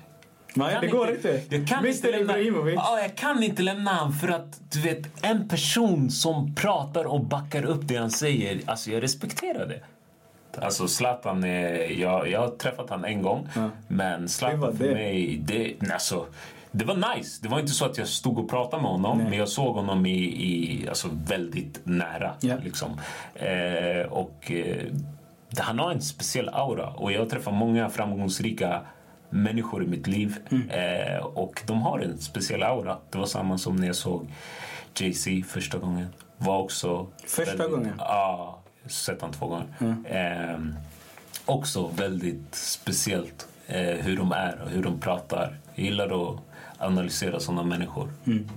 [0.53, 1.41] Nej, det går inte.
[1.49, 2.76] Jag kan Mr inte lämna, Ibrahimovic.
[2.76, 7.26] ja, jag kan inte lämna han för att du vet, en person som pratar och
[7.26, 9.80] backar upp det han säger, alltså jag respekterar det.
[10.62, 13.70] Alltså Zlatan, är, jag, jag har träffat han en gång, Ja.
[13.88, 16.26] men Zlatan för mig, det, alltså,
[16.72, 17.39] det var nice.
[17.43, 19.28] Det var inte så att jag stod och pratade med honom, Nej.
[19.30, 22.34] men jag såg honom i, i alltså, väldigt nära.
[22.39, 22.56] Ja.
[22.64, 22.99] Liksom.
[23.36, 24.84] Eh, och eh,
[25.60, 28.82] han har en speciell aura och jag träffar många framgångsrika
[29.30, 30.70] människor i mitt liv Mm.
[30.70, 32.97] eh, och de har en speciell aura.
[33.12, 34.28] Det var samma som när jag såg
[34.99, 36.08] Jay-Z första gången.
[36.38, 37.93] Var också Första gången?
[37.97, 39.67] Ja, har sett honom två gånger.
[40.05, 40.59] Eh,
[41.45, 45.57] också väldigt speciellt eh, hur de är och hur de pratar.
[45.75, 46.39] Jag gillar att
[46.77, 48.09] analysera sådana människor.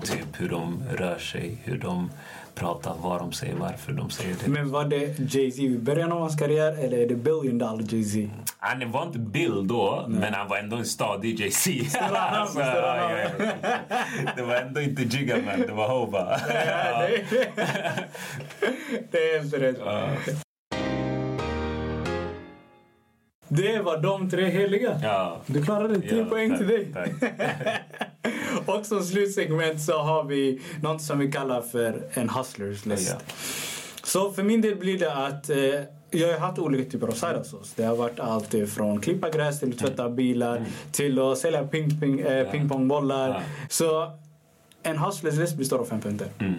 [0.02, 2.10] Typ hur de rör sig, hur de
[2.54, 4.50] pratar, vad de säger, varför de säger det.
[4.50, 8.28] Men var det Jay-Z i början av hans karriär eller är det billion dollar Jay-Z?
[8.60, 11.68] Han var inte Bill då, men han var ändå en stadig JC.
[12.10, 13.28] Alltså, ja, ja,
[14.36, 16.40] det var ändå inte Jigga Man, det var Hova.
[16.48, 17.08] Ja,
[19.10, 19.78] det, är helt rätt.
[23.48, 25.00] Det var de tre heliga.
[25.02, 25.40] Ja.
[25.46, 26.92] Du klarade 10 Ja, poäng tack, till dig.
[28.66, 33.16] Och som slutsegment så har vi något som vi kallar för en hustlers list.
[33.18, 33.34] Ja.
[34.02, 35.56] Så för min del blir det att eh,
[36.10, 37.72] jag har haft olika typer av side hustles.
[37.76, 42.00] Det har varit allt från klippa gräs till att tvätta bilar till att sälja ping,
[42.00, 43.42] ping, eh, pingpongbollar.
[43.68, 44.12] Så
[44.82, 46.28] en hustlers list består av fem punkter.
[46.38, 46.54] Mm.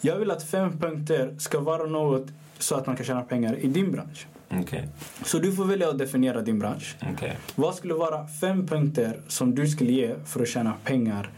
[0.00, 2.26] Jag vill att fem punkter ska vara något
[2.58, 4.26] så att man kan tjäna pengar i din bransch.
[4.50, 4.88] Okej,
[5.24, 6.96] Så du får välja att definiera din bransch.
[7.12, 7.36] okej.
[7.54, 11.30] Vad skulle vara fem punkter som du skulle ge för att tjäna pengar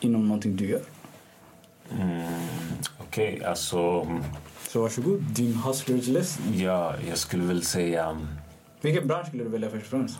[0.00, 0.80] inom någonting du gör?
[2.00, 2.22] Mm,
[2.98, 4.06] Okej, alltså...
[4.68, 6.40] Så varsågod, din hustlers list.
[6.54, 8.20] Ja, jag skulle väl säga...
[8.80, 10.18] Vilken bransch skulle du välja först och främst?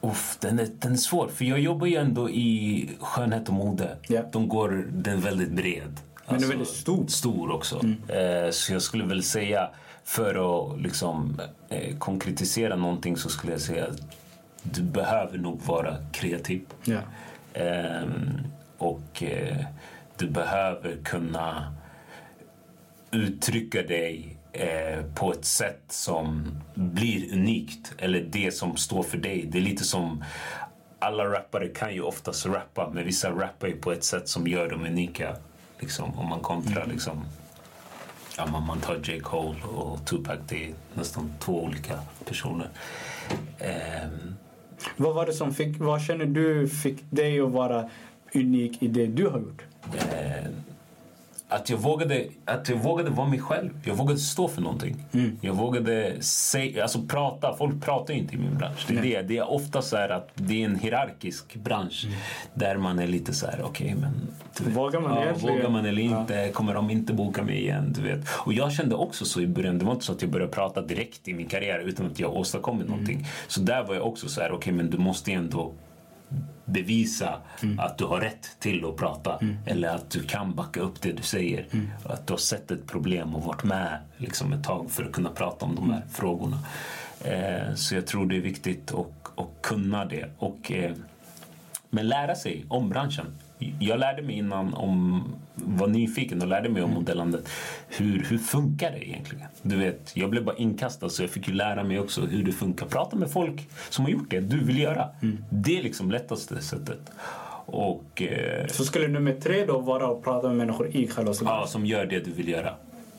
[0.00, 3.96] Uff, den, är, den är svår, för jag jobbar ju ändå i skönhet och mode.
[4.08, 4.22] Ja.
[4.32, 6.00] De går, den är väldigt bred.
[6.26, 7.06] Men den är väldigt stor.
[7.06, 7.80] Stor också.
[8.08, 9.70] Eh, så jag skulle väl säga,
[10.04, 10.34] för
[10.72, 14.00] att liksom, eh, konkretisera någonting så skulle jag säga att
[14.62, 16.62] du behöver nog vara kreativ.
[16.84, 16.98] Ja.
[17.54, 18.38] Ehm,
[18.78, 19.56] och eh,
[20.16, 21.74] du behöver kunna
[23.12, 27.92] uttrycka dig eh, på ett sätt som blir unikt.
[27.98, 29.46] Eller det som står för dig.
[29.52, 30.24] Det är lite som
[30.98, 34.70] alla rappare kan ju oftast rappa men vissa rappar ju på ett sätt som gör
[34.70, 35.36] dem unika.
[35.78, 37.24] Liksom, om man kontrar liksom.
[38.36, 39.20] Ja, man, man tar J.
[39.20, 40.38] Cole och Tupac.
[40.48, 42.68] Det är nästan två olika personer.
[43.58, 44.34] Ehm,
[44.96, 47.90] Vad var det som fick, vad känner du fick dig att vara
[48.34, 49.62] unik i det du har gjort?
[49.96, 50.44] Eh,
[51.54, 53.70] att, jag vågade, att jag vågade vara mig själv.
[53.84, 55.04] Jag vågade stå för någonting.
[55.40, 57.54] Jag vågade säga, alltså prata.
[57.58, 58.84] Folk pratar ju inte i min bransch.
[58.88, 59.22] Det är, det.
[59.22, 62.06] Det är ofta så här att det är en hierarkisk bransch
[62.54, 64.12] där man är lite så här, okej men...
[64.58, 65.56] du vet, Vågar man ja, egentligen?
[65.56, 66.20] Vågar man eller Ja.
[66.20, 66.48] inte?
[66.52, 67.92] Kommer de inte boka mig igen?
[67.96, 68.20] Du vet.
[68.38, 69.78] Och jag kände också så i början.
[69.78, 72.36] Det var inte så att jag började prata direkt i min karriär utan att jag
[72.36, 73.26] åstadkommit någonting.
[73.48, 75.72] Så där var jag också så här, okej men du måste ändå
[76.64, 77.40] bevisa
[77.78, 81.22] att du har rätt till att prata eller att du kan backa upp det du
[81.22, 81.66] säger.
[82.04, 85.30] Att du har sett ett problem och varit med liksom ett tag för att kunna
[85.30, 86.58] prata om de här frågorna.
[87.24, 90.30] Eh, så jag tror det är viktigt att, att kunna det.
[90.38, 90.92] Och, eh,
[91.90, 93.26] men lära sig om branschen.
[93.78, 97.48] Jag lärde mig innan om, var nyfiken och lärde mig om modellandet.
[97.88, 99.46] Hur, hur funkar det egentligen?
[99.62, 102.52] Du vet, jag blev bara inkastad så jag fick ju lära mig också hur det
[102.52, 102.86] funkar.
[102.86, 105.08] Prata med folk som har gjort det du vill göra.
[105.50, 107.10] Det är liksom lättaste sättet.
[107.66, 111.66] Och eh, Så skulle nummer tre då vara att prata med människor i själva ja,
[111.66, 112.74] som gör det du vill göra.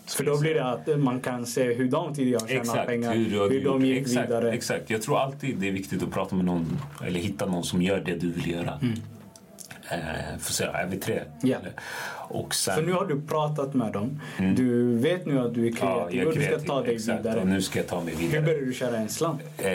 [0.06, 3.50] För då blir det att man kan se hur de tidigare tjänat Exakt, pengar, hur,
[3.50, 4.52] hur, de gick exakt, vidare.
[4.52, 4.90] Exakt.
[4.90, 8.00] Jag tror alltid det är viktigt att prata med någon eller hitta någon som gör
[8.06, 8.80] det du vill göra.
[8.82, 8.90] Eh,
[10.40, 11.22] får se, är vi tre?
[11.42, 11.58] Ja.
[12.30, 14.22] Och sen, Så nu har du pratat med dem.
[14.56, 15.76] Du vet nu att du är Mm.
[15.82, 17.40] ja, kreativ jag är och du ska ta dig exakt, vidare.
[17.40, 18.42] Och nu ska jag ta mig Hur vidare.
[18.42, 19.42] börjar du tjäna en slant?
[19.58, 19.72] Eh,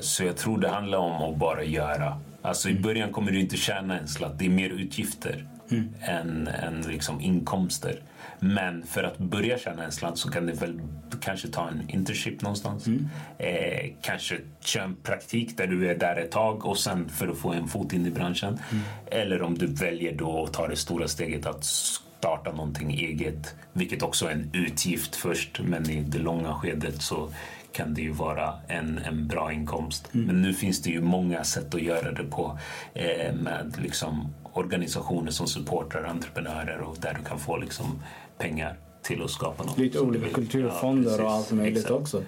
[0.00, 2.18] så jag tror det handlar om att bara göra.
[2.42, 2.80] Alltså Mm.
[2.80, 4.38] i början kommer du inte tjäna en slant.
[4.38, 5.94] Det är mer utgifter Mm.
[6.02, 8.00] än, än liksom inkomster.
[8.40, 10.80] Men för att börja tjäna en slant så kan du väl
[11.20, 12.86] kanske ta en internship någonstans.
[12.86, 13.08] Mm.
[13.38, 17.38] Eh, kanske köra en praktik där du är där ett tag och sen för att
[17.38, 18.58] få en fot in i branschen.
[18.70, 18.84] Mm.
[19.06, 23.54] Eller om du väljer då att ta det stora steget att starta någonting eget.
[23.72, 27.32] Vilket också är en utgift först, men i det långa skedet så
[27.72, 30.08] kan det ju vara en, en bra inkomst.
[30.12, 32.58] Men nu finns det ju många sätt att göra det på
[32.94, 38.02] eh, med liksom organisationer som supportar entreprenörer och där du kan få liksom
[38.38, 39.78] pengar till att skapa något.
[39.78, 41.90] Lite olika kulturfonder Ja, och allt möjligt Exakt.
[41.90, 42.22] också.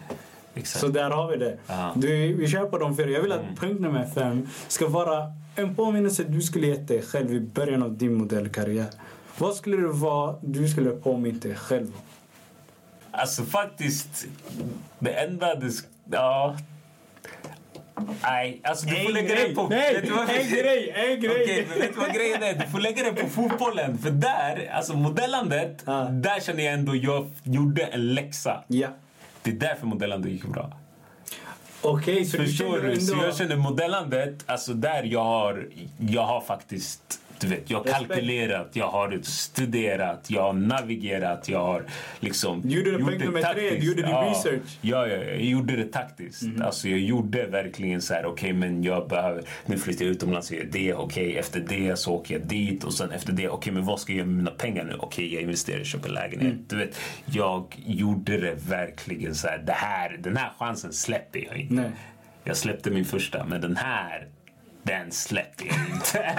[0.55, 0.81] Exakt.
[0.81, 1.59] Så där har vi det.
[1.67, 1.93] Ja.
[1.97, 3.11] Du, vi kör på de fyra.
[3.11, 3.57] Jag vill att Mm.
[3.57, 7.99] punkt nummer fem ska vara en påminnelse du skulle gett dig själv i början av
[7.99, 8.91] din modellkarriär.
[9.39, 12.03] Vad skulle det vara du skulle påminna dig själv om?
[13.11, 14.27] Alltså faktiskt,
[14.99, 15.55] det enda
[16.11, 16.57] Ja.
[18.23, 19.69] Nej, alltså du får lägga det på...
[19.69, 21.43] Nej, vet du vad- en grej, en grej!
[21.43, 22.55] Okej, men vet du vad grejen är?
[22.55, 23.99] Du får lägga det på fotbollen.
[23.99, 25.93] För där, alltså modellandet, Ja.
[26.11, 28.65] där känner jag ändå jag gjorde en läxa.
[28.69, 28.89] Ja.
[29.43, 30.73] Det är därför modellandet gick bra.
[31.83, 33.01] Okej, så du Förstår du?
[33.01, 33.25] Så ändå...
[33.27, 38.71] jag känner modellandet, alltså där jag har, jag har faktiskt du vet, jag har kalkylerat,
[38.73, 41.85] jag har studerat, jag har navigerat, jag har
[42.21, 42.61] liksom...
[42.65, 44.79] Du gjorde det gjort nummer tre, du gjorde din ja, research.
[44.81, 46.43] Ja, ja, jag gjorde det taktiskt.
[46.61, 50.57] Alltså jag gjorde verkligen så här, okej men jag behöver, nu flyttar jag utomlands och
[50.57, 53.85] gör det, okej efter det så åker jag dit och sen efter det, okej men
[53.85, 54.97] vad ska jag göra med mina pengar nu?
[54.99, 56.55] Okej jag investerar, köper lägenhet.
[56.69, 61.57] Du vet, jag gjorde det verkligen så här, det här, den här chansen släpper jag
[61.57, 61.75] inte.
[61.75, 61.91] Nej.
[62.45, 64.29] Jag släppte min första, men den här
[64.83, 66.39] den släpper jag inte.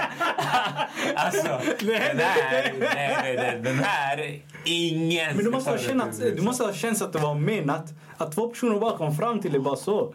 [1.14, 6.42] alltså, den här, nej, nej, nej, den här, ingen Men du måste, ha känt, du
[6.42, 7.92] måste ha känt att det var menat.
[8.16, 10.14] Att två personer bara kom fram till det bara så.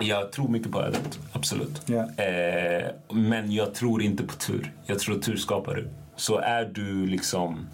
[0.00, 1.82] Jag tror mycket på ödet, absolut.
[1.86, 2.22] Ja.
[2.24, 4.72] Eh, men jag tror inte på tur.
[4.86, 5.88] Jag tror tur skapar du.
[6.16, 7.66] Så är du liksom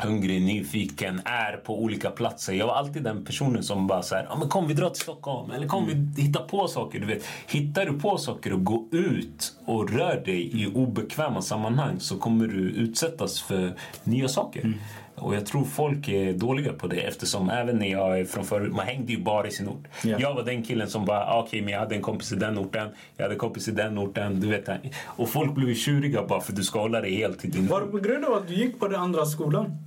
[0.00, 2.52] hungrig, nyfiken, är på olika platser.
[2.52, 5.02] Jag var alltid den personen som bara så här, ah, men kom vi drar till
[5.02, 7.00] Stockholm eller kom vi hittar på saker.
[7.00, 12.00] Du vet, hittar du på saker och går ut och rör dig i obekväma sammanhang
[12.00, 13.74] så kommer du utsättas för
[14.04, 14.74] nya saker.
[15.18, 18.72] Och jag tror folk är dåliga på det eftersom även när jag är från förut,
[18.72, 19.84] man hängde ju bara i sin ort.
[20.04, 20.16] Ja.
[20.20, 22.58] Jag var den killen som bara, ah, okej men jag hade en kompis i den
[22.58, 24.68] orten, jag hade en kompis i den orten, du vet.
[25.04, 27.66] Och folk blev ju tjuriga bara för att du ska hålla dig helt till din
[27.66, 29.78] Var det på grund av att du gick på den andra skolan?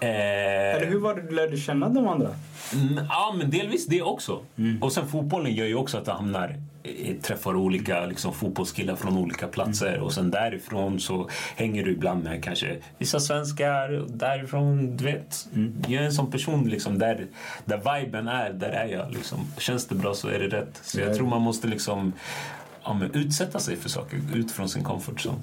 [0.00, 0.08] Eh,
[0.76, 2.28] Eller hur var det du lärde känna de andra?
[2.74, 4.40] Mm, Ja, men delvis det också.
[4.80, 6.56] Och sen fotbollen gör ju också att du hamnar,
[7.22, 9.98] träffar olika liksom, fotbollskillar från olika platser.
[10.00, 14.04] Och sen därifrån så hänger du ibland med kanske vissa svenskar.
[14.08, 15.48] Därifrån, du vet.
[15.88, 17.26] Jag är en sån person liksom där,
[17.64, 19.12] där viben är, där är jag.
[19.12, 19.38] Liksom.
[19.58, 20.80] Känns det bra så är det rätt.
[20.82, 21.14] Så jag Ja.
[21.14, 22.12] tror man måste liksom
[22.84, 25.38] ja, utsätta sig för saker, ut från sin comfort zone.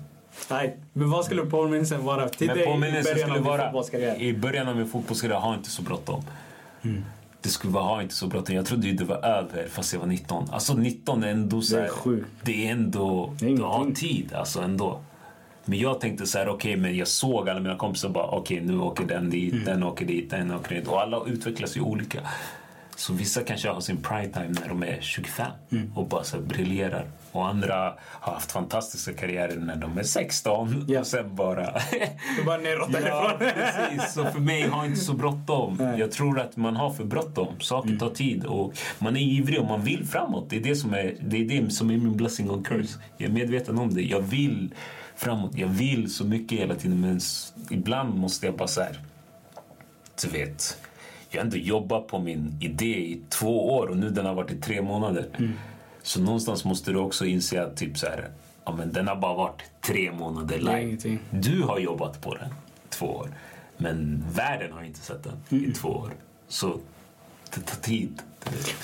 [0.50, 4.02] Nej, men vad skulle påminnelsen vara till Men dig i påminnelsen början skulle av din
[4.02, 6.24] vara i början av min fotbollskarriär, ha inte så bråttom.
[7.42, 8.56] Det skulle vara, ha inte så bråttom.
[8.56, 10.50] Jag trodde ju det var över fast jag var 19.
[10.52, 12.28] Alltså 19 är ändå så Det är här, sjukt.
[12.44, 15.00] Det är ändå, Det är du har tid alltså ändå.
[15.66, 18.80] Men jag tänkte så här, okej men jag såg alla mina kompisar bara, okej nu
[18.80, 19.66] åker den dit, Mm.
[19.66, 20.88] den åker dit, den åker dit.
[20.88, 22.20] Och alla utvecklas ju olika.
[22.96, 25.92] Så vissa kanske har sin prime time när de är 25 Mm.
[25.96, 27.06] och bara så här briljerar.
[27.36, 31.00] Och andra har haft fantastiska karriärer när de är 16 Ja.
[31.00, 31.64] och sen bara...
[32.46, 33.40] Bara neråt ja, därifrån.
[33.40, 34.14] precis.
[34.14, 35.78] Så för mig har inte så bråttom.
[35.80, 36.00] Nej.
[36.00, 37.60] Jag tror att man har för bråttom.
[37.60, 40.50] Saker tar tid och man är ivrig och man vill framåt.
[40.50, 43.00] Det är det som är, det är, det som är min blessing och curse.
[43.18, 44.02] Jag är medveten om det.
[44.02, 44.74] Jag vill
[45.16, 45.52] framåt.
[45.58, 47.20] Jag vill så mycket hela tiden men
[47.70, 49.00] ibland måste jag bara så här...
[50.24, 50.78] Du vet,
[51.30, 54.52] jag har ändå jobbat på min idé i två år och nu den har varit
[54.52, 55.26] i tre månader.
[56.06, 58.30] Så någonstans måste du också inse att typ så här,
[58.66, 61.18] ja, men den har bara varit tre månader live.
[61.32, 62.50] Du har jobbat på den
[62.90, 63.30] två år.
[63.78, 66.12] Men världen har inte sett den i två år.
[66.48, 66.80] Så
[67.56, 68.22] det tar tid.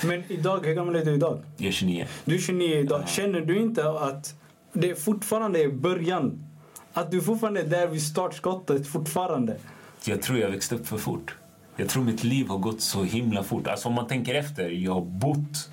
[0.04, 1.38] Men idag, hur gammal är du idag?
[1.56, 2.06] Jag är 29.
[2.24, 3.08] Du är 29 idag.
[3.08, 4.34] Känner du inte att
[4.72, 6.46] det fortfarande är början?
[6.92, 9.56] Att du fortfarande är där vid startskottet fortfarande?
[10.04, 11.36] Jag tror jag växte upp för fort.
[11.76, 13.66] Jag tror mitt liv har gått så himla fort.
[13.66, 14.68] Alltså om man tänker efter.
[14.68, 15.68] Jag har bott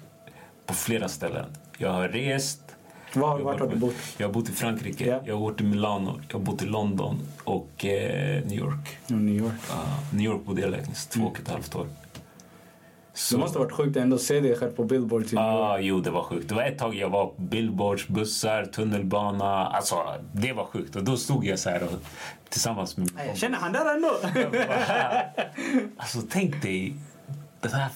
[0.70, 1.45] på flera ställen.
[1.78, 2.61] Jag har rest.
[3.13, 3.95] Var, Jag vart har du bott?
[4.17, 5.20] Jag har bott i Frankrike, Ja.
[5.26, 8.97] jag har bott i Milano, jag har bott i London och eh, New York.
[9.07, 9.53] I New York.
[9.70, 9.76] Ja,
[10.13, 11.88] New York bodde jag längst, två och ett halvt år.
[13.32, 15.26] Det måste ha varit sjukt ändå att se dig själv på Billboard.
[15.32, 16.49] Ja, ah, jo det var sjukt.
[16.49, 19.67] Det var ett tag jag var på billboards, bussar, tunnelbana.
[19.67, 19.95] Alltså
[20.32, 20.95] det var sjukt.
[20.95, 21.89] Och då stod jag så här och,
[22.49, 23.09] tillsammans med...
[23.28, 24.11] Jag känner han där ändå.
[25.97, 26.93] alltså tänk dig
[27.61, 27.89] den här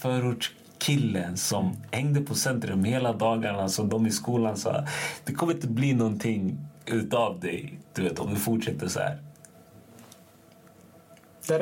[0.84, 4.86] förortskillen som hängde på Centrum hela dagarna som de i skolan sa
[5.25, 9.19] det kommer inte bli någonting utav dig du vet, om du fortsätter så här.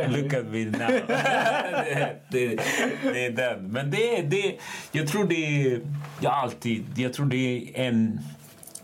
[0.08, 0.74] Look at me now.
[0.78, 2.60] det, det,
[3.04, 3.72] det, är den.
[3.72, 4.58] Men det, det,
[4.92, 5.82] jag tror det är,
[6.20, 8.20] jag alltid, jag tror det är en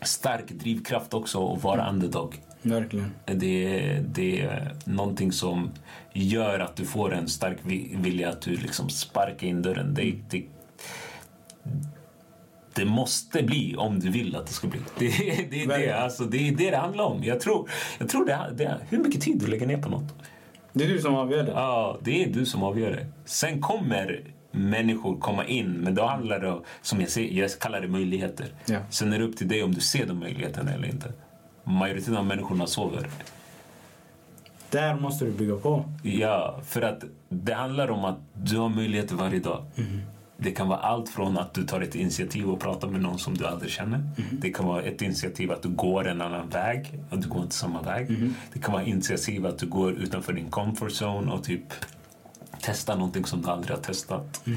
[0.02, 2.36] stark drivkraft också att vara underdog.
[2.62, 3.12] Verkligen.
[3.26, 5.72] Det, det är någonting som
[6.24, 7.58] gör att du får en stark
[7.94, 9.94] vilja att du liksom sparkar in dörren.
[9.94, 10.44] Det, det,
[12.76, 14.80] det måste bli om du vill att det ska bli.
[15.00, 17.24] Det, det, det, det, alltså, det är det det handlar om.
[17.24, 20.16] Jag tror, jag tror det, det, hur mycket tid du lägger ner på något.
[20.74, 21.52] Det är du som avgör det?
[21.52, 23.08] Ja, det är du som avgör det.
[23.26, 27.82] Sen kommer människor komma in, men då handlar det om, som jag, ser, jag kallar
[27.82, 28.46] det möjligheter.
[28.66, 28.80] Ja.
[28.90, 31.14] Sen är det upp till dig om du ser de möjligheterna eller inte.
[31.64, 33.10] Majoriteten av människorna sover.
[34.70, 35.86] Där måste du bygga på.
[36.04, 39.66] Ja, för att det handlar om att du har möjligheter varje dag.
[39.76, 40.02] Mm.
[40.38, 43.38] Det kan vara allt från att du tar ett initiativ och pratar med någon som
[43.38, 43.98] du aldrig känner.
[43.98, 44.12] Mm.
[44.32, 47.56] Det kan vara ett initiativ att du går en annan väg och du går inte
[47.56, 48.10] samma väg.
[48.10, 48.34] Mm.
[48.54, 51.74] Det kan vara initiativ att du går utanför din comfort zone och typ
[52.62, 54.48] testar någonting som du aldrig har testat.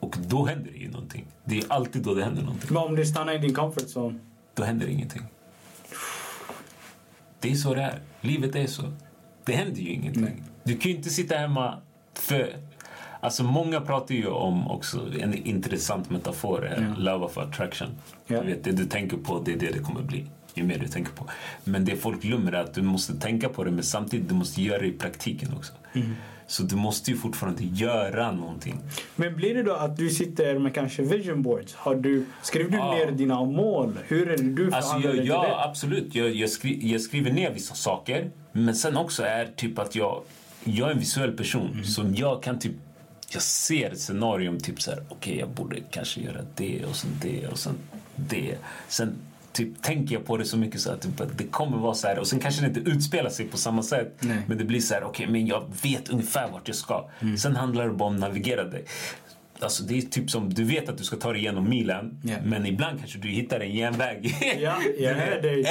[0.00, 1.26] Och då händer det ju någonting.
[1.44, 2.68] Det är alltid då det händer någonting.
[2.72, 4.18] Men om du stannar i din comfort zone?
[4.54, 5.22] Då händer ingenting.
[7.40, 8.00] Det är så det är.
[8.20, 8.82] Livet är så.
[9.44, 10.22] Det händer ju ingenting.
[10.22, 10.42] Nej.
[10.64, 11.78] Du kan ju inte sitta hemma
[12.14, 12.56] för
[13.20, 16.94] Alltså många pratar ju om också en intressant metafor, ja.
[16.98, 17.88] love of attraction.
[18.26, 18.40] Ja.
[18.40, 20.24] Du vet, det du tänker på, det är det det kommer bli.
[20.54, 21.26] Ju mer du tänker på.
[21.64, 24.62] Men det folk glömmer är att du måste tänka på det men samtidigt du måste
[24.62, 25.72] göra det i praktiken också.
[25.92, 26.14] Mm.
[26.46, 28.80] Så du måste ju fortfarande göra någonting.
[29.16, 31.74] Men blir det då att du sitter med kanske vision boards?
[31.74, 32.94] Har du, skriver du ja.
[32.94, 33.98] ner dina mål?
[34.06, 36.14] Hur är det du alltså, jag, jag, Ja, absolut.
[36.14, 38.30] Jag, jag, skri, jag skriver ner vissa saker.
[38.52, 40.22] Men sen också är typ att jag,
[40.64, 41.70] jag är en visuell person.
[41.72, 41.84] Mm.
[41.84, 42.74] Så jag kan typ
[43.32, 46.96] jag ser ett scenario typ så här, okej okay, jag borde kanske göra det och
[46.96, 47.74] sen det och sen
[48.16, 48.56] det.
[48.88, 49.14] Sen
[49.52, 52.18] typ tänker jag på det så mycket så att typ, det kommer vara så här
[52.18, 54.16] och sen kanske det inte utspelar sig på samma sätt.
[54.20, 54.38] Nej.
[54.46, 57.08] Men det blir så här, okej okay, men jag vet ungefär vart jag ska.
[57.20, 57.38] Mm.
[57.38, 58.84] Sen handlar det bara om att navigera dig.
[59.62, 62.44] Alltså det är typ som, du vet att du ska ta dig igenom milen yeah.
[62.44, 64.36] men ibland kanske du hittar en genväg.
[64.60, 64.74] Ja,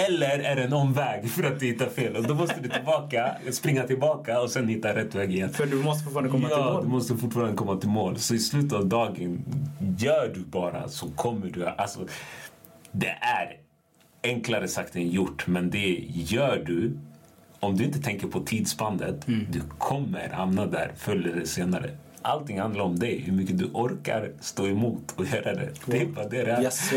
[0.07, 2.15] Eller är det en omväg för att du hittar fel.
[2.15, 5.49] Och då måste du tillbaka, springa tillbaka och sen hitta rätt väg igen.
[5.49, 6.73] För du måste fortfarande komma ja, till mål.
[6.75, 8.19] Ja, du måste fortfarande komma till mål.
[8.19, 9.45] Så i slutet av dagen,
[9.97, 11.65] gör du bara så kommer du...
[11.65, 11.99] Alltså,
[12.91, 13.57] det är
[14.23, 16.97] enklare sagt än gjort, men det gör du
[17.59, 19.45] om du inte tänker på tidsspannet, mm.
[19.51, 21.91] du kommer hamna där förr eller senare.
[22.21, 25.69] Allting handlar om dig, hur mycket du orkar stå emot och göra det.
[25.85, 26.61] Det är bara det det är.
[26.61, 26.93] Yes,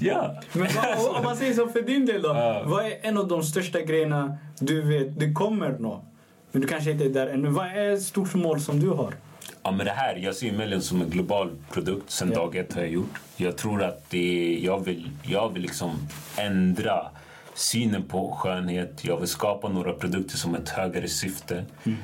[0.00, 0.40] ja.
[0.52, 2.28] Men vad, om man säger så för din del då.
[2.28, 2.68] Uh.
[2.68, 6.04] Vad är en av de största grejerna du vet du kommer nå?
[6.52, 7.48] Men du kanske inte är där ännu.
[7.48, 9.14] Vad är ett stort mål som du har?
[9.62, 12.34] Ja, men det här, jag ser Melion som en global produkt sen ja.
[12.34, 13.20] dag ett har jag gjort.
[13.36, 17.06] Jag tror att det, jag vill, jag vill liksom ändra
[17.54, 19.04] synen på skönhet.
[19.04, 21.64] Jag vill skapa några produkter som ett högre syfte.
[21.84, 21.98] Mm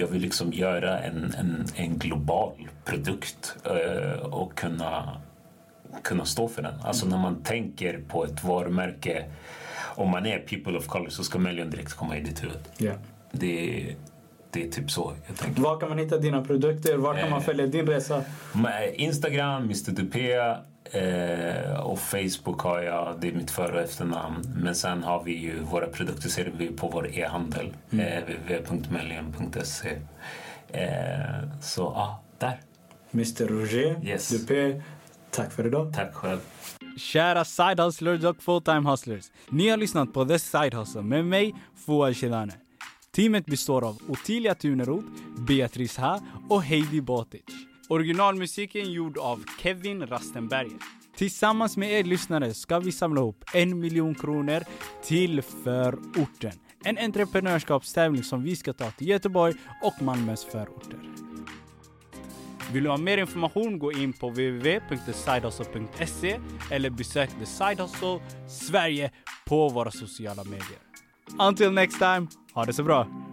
[0.00, 2.52] jag vill liksom göra en, en, en global
[2.84, 5.20] produkt uh, och kunna,
[6.02, 6.74] kunna stå för den.
[6.82, 9.24] Alltså när man tänker på ett varumärke,
[9.96, 12.58] om man är people of color så ska Melion direkt komma i ditt huvud.
[12.78, 12.96] Yeah.
[13.32, 13.96] Det,
[14.50, 15.62] det är typ så jag tänker.
[15.62, 16.96] Var kan man hitta dina produkter?
[16.96, 18.24] Var kan man eh, följa din resa?
[18.94, 20.58] Instagram, Mr Dupea.
[20.92, 24.54] Eh, och Facebook har jag, det är mitt för och efternamn.
[24.56, 27.76] Men sen har vi ju våra produkter ser vi på vår e-handel.
[27.90, 28.06] Mm.
[28.06, 29.98] Eh, www.melian.se.
[30.68, 32.60] Eh, så ja, ah, där.
[33.12, 34.28] Mr Roger yes.
[34.28, 34.82] Dupé,
[35.30, 35.94] tack för idag.
[35.94, 36.38] Tack själv.
[36.96, 39.24] Kära side hustlers och full-time hustlers.
[39.48, 41.54] Ni har lyssnat på The Side Hustle med mig,
[41.86, 42.52] Fouad Shedane.
[43.10, 45.06] Teamet består av Ottilia Tuneroth,
[45.38, 47.69] Beatrice Ha och Heidi Botic.
[47.90, 50.78] Originalmusiken gjord av Kevin Rastenberger.
[51.16, 54.62] Tillsammans med er lyssnare ska vi samla ihop en miljon kronor
[55.02, 56.52] till förorten.
[56.84, 60.98] En entreprenörskapstävling som vi ska ta till Göteborg och Malmös förorter.
[62.72, 69.10] Vill du ha mer information gå in på www.thesidehustle.se eller besök The Side Hustle Sverige
[69.46, 70.78] på våra sociala medier.
[71.38, 73.29] Until next time, ha det så bra!